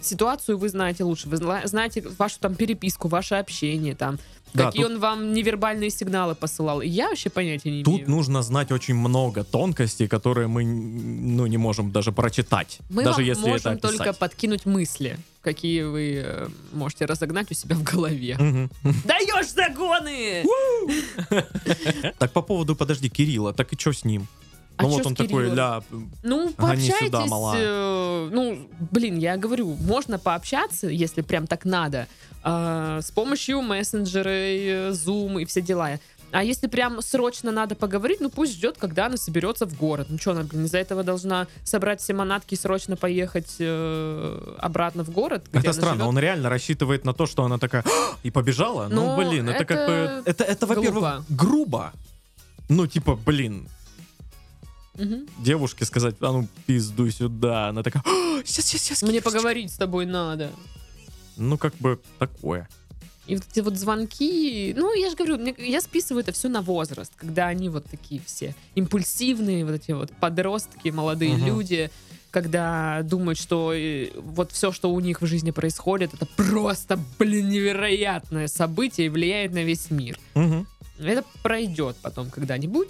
ситуацию 0.00 0.58
вы 0.58 0.68
знаете 0.68 1.04
лучше. 1.04 1.28
Вы 1.28 1.36
зна- 1.36 1.62
знаете 1.66 2.02
вашу 2.18 2.38
там 2.40 2.54
переписку, 2.54 3.08
ваше 3.08 3.36
общение, 3.36 3.94
там, 3.94 4.18
Да, 4.54 4.66
какие 4.66 4.82
тут- 4.84 4.92
он 4.92 4.98
вам 5.00 5.32
невербальные 5.32 5.90
сигналы 5.90 6.34
посылал. 6.34 6.80
Я 6.80 7.08
вообще 7.08 7.30
понятия 7.30 7.70
не 7.70 7.82
имею. 7.82 7.84
Тут 7.84 8.08
нужно 8.08 8.42
знать 8.42 8.72
очень 8.72 8.94
много 8.94 9.44
тонкостей, 9.44 10.08
которые 10.08 10.48
мы 10.48 10.64
ну, 10.64 11.46
не 11.46 11.58
можем 11.58 11.90
даже 11.92 12.12
прочитать. 12.12 12.78
Мы 12.90 13.04
даже 13.04 13.16
вам 13.18 13.24
если 13.26 13.42
это 13.42 13.50
можем 13.50 13.72
описать. 13.74 13.96
только 13.96 14.12
подкинуть 14.12 14.66
мысли, 14.66 15.18
какие 15.42 15.82
вы 15.82 16.22
э, 16.24 16.48
можете 16.72 17.04
разогнать 17.04 17.50
у 17.50 17.54
себя 17.54 17.76
в 17.76 17.82
голове. 17.82 18.36
Даешь 19.04 19.50
загоны! 19.52 20.44
Так 22.18 22.32
по 22.32 22.42
поводу, 22.42 22.74
подожди, 22.76 23.08
Кирилла, 23.08 23.52
так 23.52 23.72
и 23.72 23.78
что 23.78 23.92
с 23.92 24.04
ним? 24.04 24.26
А 24.78 24.82
ну 24.84 24.88
вот 24.88 25.06
он 25.06 25.14
такой, 25.14 25.50
ля, 25.50 25.82
Ну, 26.22 26.52
пообщайтесь. 26.56 27.06
сюда, 27.06 27.26
мала. 27.26 27.54
э, 27.56 28.28
ну, 28.32 28.68
блин, 28.92 29.18
я 29.18 29.36
говорю, 29.36 29.74
можно 29.80 30.18
пообщаться, 30.18 30.86
если 30.86 31.20
прям 31.22 31.46
так 31.46 31.64
надо, 31.64 32.06
э, 32.44 33.00
с 33.02 33.10
помощью 33.10 33.60
мессенджеры, 33.62 34.30
э, 34.30 34.90
Zoom 34.90 35.42
и 35.42 35.44
все 35.44 35.60
дела. 35.60 35.98
А 36.30 36.44
если 36.44 36.66
прям 36.66 37.00
срочно 37.00 37.50
надо 37.50 37.74
поговорить, 37.74 38.20
ну 38.20 38.28
пусть 38.28 38.52
ждет, 38.52 38.76
когда 38.78 39.06
она 39.06 39.16
соберется 39.16 39.64
в 39.66 39.74
город. 39.76 40.08
Ну 40.10 40.18
что, 40.18 40.32
она, 40.32 40.42
блин, 40.42 40.66
из-за 40.66 40.76
этого 40.78 41.02
должна 41.02 41.46
собрать 41.64 42.00
все 42.02 42.12
манатки 42.12 42.52
и 42.54 42.56
срочно 42.58 42.96
поехать 42.96 43.56
э, 43.58 44.54
обратно 44.58 45.04
в 45.04 45.10
город, 45.10 45.46
это 45.52 45.72
странно, 45.72 45.94
живет? 46.04 46.08
он 46.08 46.18
реально 46.18 46.50
рассчитывает 46.50 47.04
на 47.06 47.14
то, 47.14 47.26
что 47.26 47.44
она 47.44 47.56
такая 47.58 47.82
«А!» 47.86 48.16
и 48.22 48.30
побежала. 48.30 48.88
Ну, 48.90 49.16
Ну, 49.16 49.16
блин, 49.16 49.48
это, 49.48 49.64
как 49.64 49.86
бы, 49.86 49.92
это 49.92 50.22
это, 50.26 50.44
это 50.44 50.66
во-первых, 50.66 50.92
глупо. 51.02 51.24
грубо. 51.30 51.92
Ну, 52.68 52.86
типа, 52.86 53.16
блин, 53.16 53.66
Мгм. 54.98 55.26
девушке 55.38 55.84
сказать, 55.84 56.16
а 56.20 56.32
ну 56.32 56.46
пиздуй 56.66 57.10
сюда. 57.12 57.68
Она 57.68 57.82
такая, 57.82 58.02
«А, 58.04 58.42
сейчас, 58.44 58.66
сейчас, 58.66 58.82
сейчас. 58.82 59.02
Мне 59.02 59.22
поговорить 59.22 59.72
с 59.72 59.76
тобой 59.76 60.04
надо. 60.06 60.50
Ну, 61.36 61.56
как 61.56 61.74
бы 61.76 62.00
такое. 62.18 62.68
И 63.26 63.34
вот 63.36 63.44
эти 63.50 63.60
вот 63.60 63.76
звонки, 63.76 64.74
ну, 64.76 64.92
я 64.94 65.10
же 65.10 65.16
говорю, 65.16 65.36
мне- 65.38 65.54
я 65.58 65.80
списываю 65.80 66.22
это 66.22 66.32
все 66.32 66.48
на 66.48 66.62
возраст, 66.62 67.12
когда 67.16 67.46
они 67.46 67.68
вот 67.68 67.84
такие 67.84 68.20
все 68.24 68.54
импульсивные, 68.74 69.64
вот 69.64 69.72
эти 69.74 69.92
вот 69.92 70.10
подростки, 70.18 70.88
молодые 70.88 71.36
Мгм. 71.36 71.46
люди, 71.46 71.90
когда 72.30 73.02
думают, 73.02 73.38
что 73.38 73.72
э, 73.74 74.10
вот 74.16 74.50
все, 74.52 74.72
что 74.72 74.90
у 74.92 74.98
них 75.00 75.20
в 75.22 75.26
жизни 75.26 75.50
происходит, 75.50 76.14
это 76.14 76.26
просто, 76.26 76.98
блин, 77.18 77.48
невероятное 77.50 78.48
событие 78.48 79.06
и 79.06 79.10
влияет 79.10 79.52
на 79.52 79.62
весь 79.62 79.90
мир. 79.90 80.18
Мгм. 80.34 80.66
Это 80.98 81.22
пройдет 81.42 81.96
потом 82.02 82.30
когда-нибудь, 82.30 82.88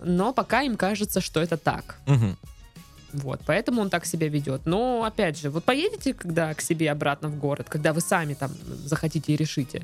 но 0.00 0.32
пока 0.32 0.62
им 0.62 0.76
кажется, 0.76 1.20
что 1.20 1.40
это 1.40 1.56
так. 1.56 1.96
Мгм. 2.06 2.36
Вот, 3.12 3.40
поэтому 3.46 3.80
он 3.80 3.90
так 3.90 4.06
себя 4.06 4.28
ведет. 4.28 4.66
Но, 4.66 5.04
опять 5.04 5.38
же, 5.38 5.48
вот 5.50 5.62
поедете, 5.64 6.14
когда 6.14 6.52
к 6.54 6.60
себе 6.60 6.90
обратно 6.90 7.28
в 7.28 7.38
город, 7.38 7.66
когда 7.68 7.92
вы 7.92 8.00
сами 8.00 8.34
там 8.34 8.50
захотите 8.84 9.32
и 9.32 9.36
решите, 9.36 9.82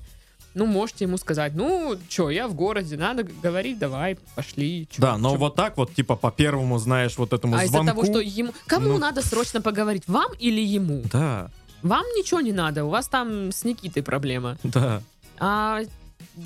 ну, 0.54 0.66
можете 0.66 1.04
ему 1.04 1.16
сказать, 1.16 1.52
ну, 1.54 1.96
что, 2.08 2.28
я 2.30 2.48
в 2.48 2.54
городе, 2.54 2.96
надо 2.96 3.22
говорить, 3.22 3.78
давай, 3.78 4.18
пошли. 4.34 4.88
чё- 4.90 5.00
Да, 5.00 5.16
но 5.16 5.30
чё». 5.32 5.38
вот 5.38 5.54
так 5.54 5.76
вот, 5.76 5.94
типа, 5.94 6.16
по 6.16 6.32
первому, 6.32 6.78
знаешь, 6.78 7.16
вот 7.18 7.32
этому 7.32 7.54
А 7.56 7.62
из-за 7.62 7.74
звонку. 7.74 7.92
того, 7.92 8.04
что 8.04 8.18
ему... 8.20 8.52
Кому 8.66 8.88
ну- 8.88 8.98
надо 8.98 9.22
срочно 9.22 9.60
поговорить, 9.62 10.02
вам 10.08 10.32
или 10.40 10.60
ему? 10.60 11.02
Да, 11.12 11.50
Вам 11.82 12.04
ничего 12.16 12.40
не 12.40 12.52
надо, 12.52 12.84
у 12.84 12.88
вас 12.90 13.06
там 13.08 13.52
с 13.52 13.62
Никитой 13.64 14.02
проблема. 14.02 14.58
да. 14.64 15.02
А 15.38 15.80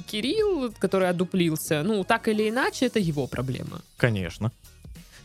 Кирилл, 0.07 0.73
который 0.79 1.09
одуплился, 1.09 1.83
ну, 1.83 2.05
так 2.05 2.29
или 2.29 2.49
иначе, 2.49 2.87
это 2.87 2.99
его 2.99 3.27
проблема. 3.27 3.81
Конечно. 3.97 4.53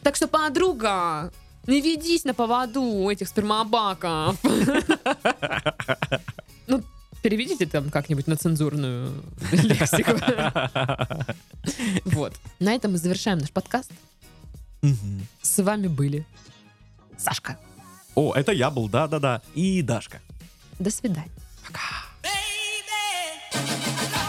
Так 0.03 0.15
что, 0.15 0.27
подруга, 0.27 1.31
не 1.67 1.81
ведись 1.81 2.25
на 2.25 2.33
поводу 2.33 2.81
у 2.81 3.09
этих 3.09 3.27
спермобаков. 3.27 4.37
Ну, 6.67 6.83
переведите 7.21 7.65
там 7.65 7.89
как-нибудь 7.89 8.27
на 8.27 8.37
цензурную 8.37 9.23
лексику. 9.51 10.11
Вот. 12.05 12.33
На 12.59 12.73
этом 12.73 12.91
мы 12.91 12.97
завершаем 12.97 13.39
наш 13.39 13.51
подкаст. 13.51 13.91
С 15.41 15.63
вами 15.63 15.87
были 15.87 16.25
Сашка. 17.17 17.57
О, 18.15 18.33
это 18.33 18.51
я 18.51 18.69
был, 18.69 18.87
да-да-да. 18.87 19.41
И 19.55 19.81
Дашка. 19.81 20.21
До 20.79 20.89
свидания. 20.89 21.29
Пока. 21.65 21.79
baby. 22.23 24.25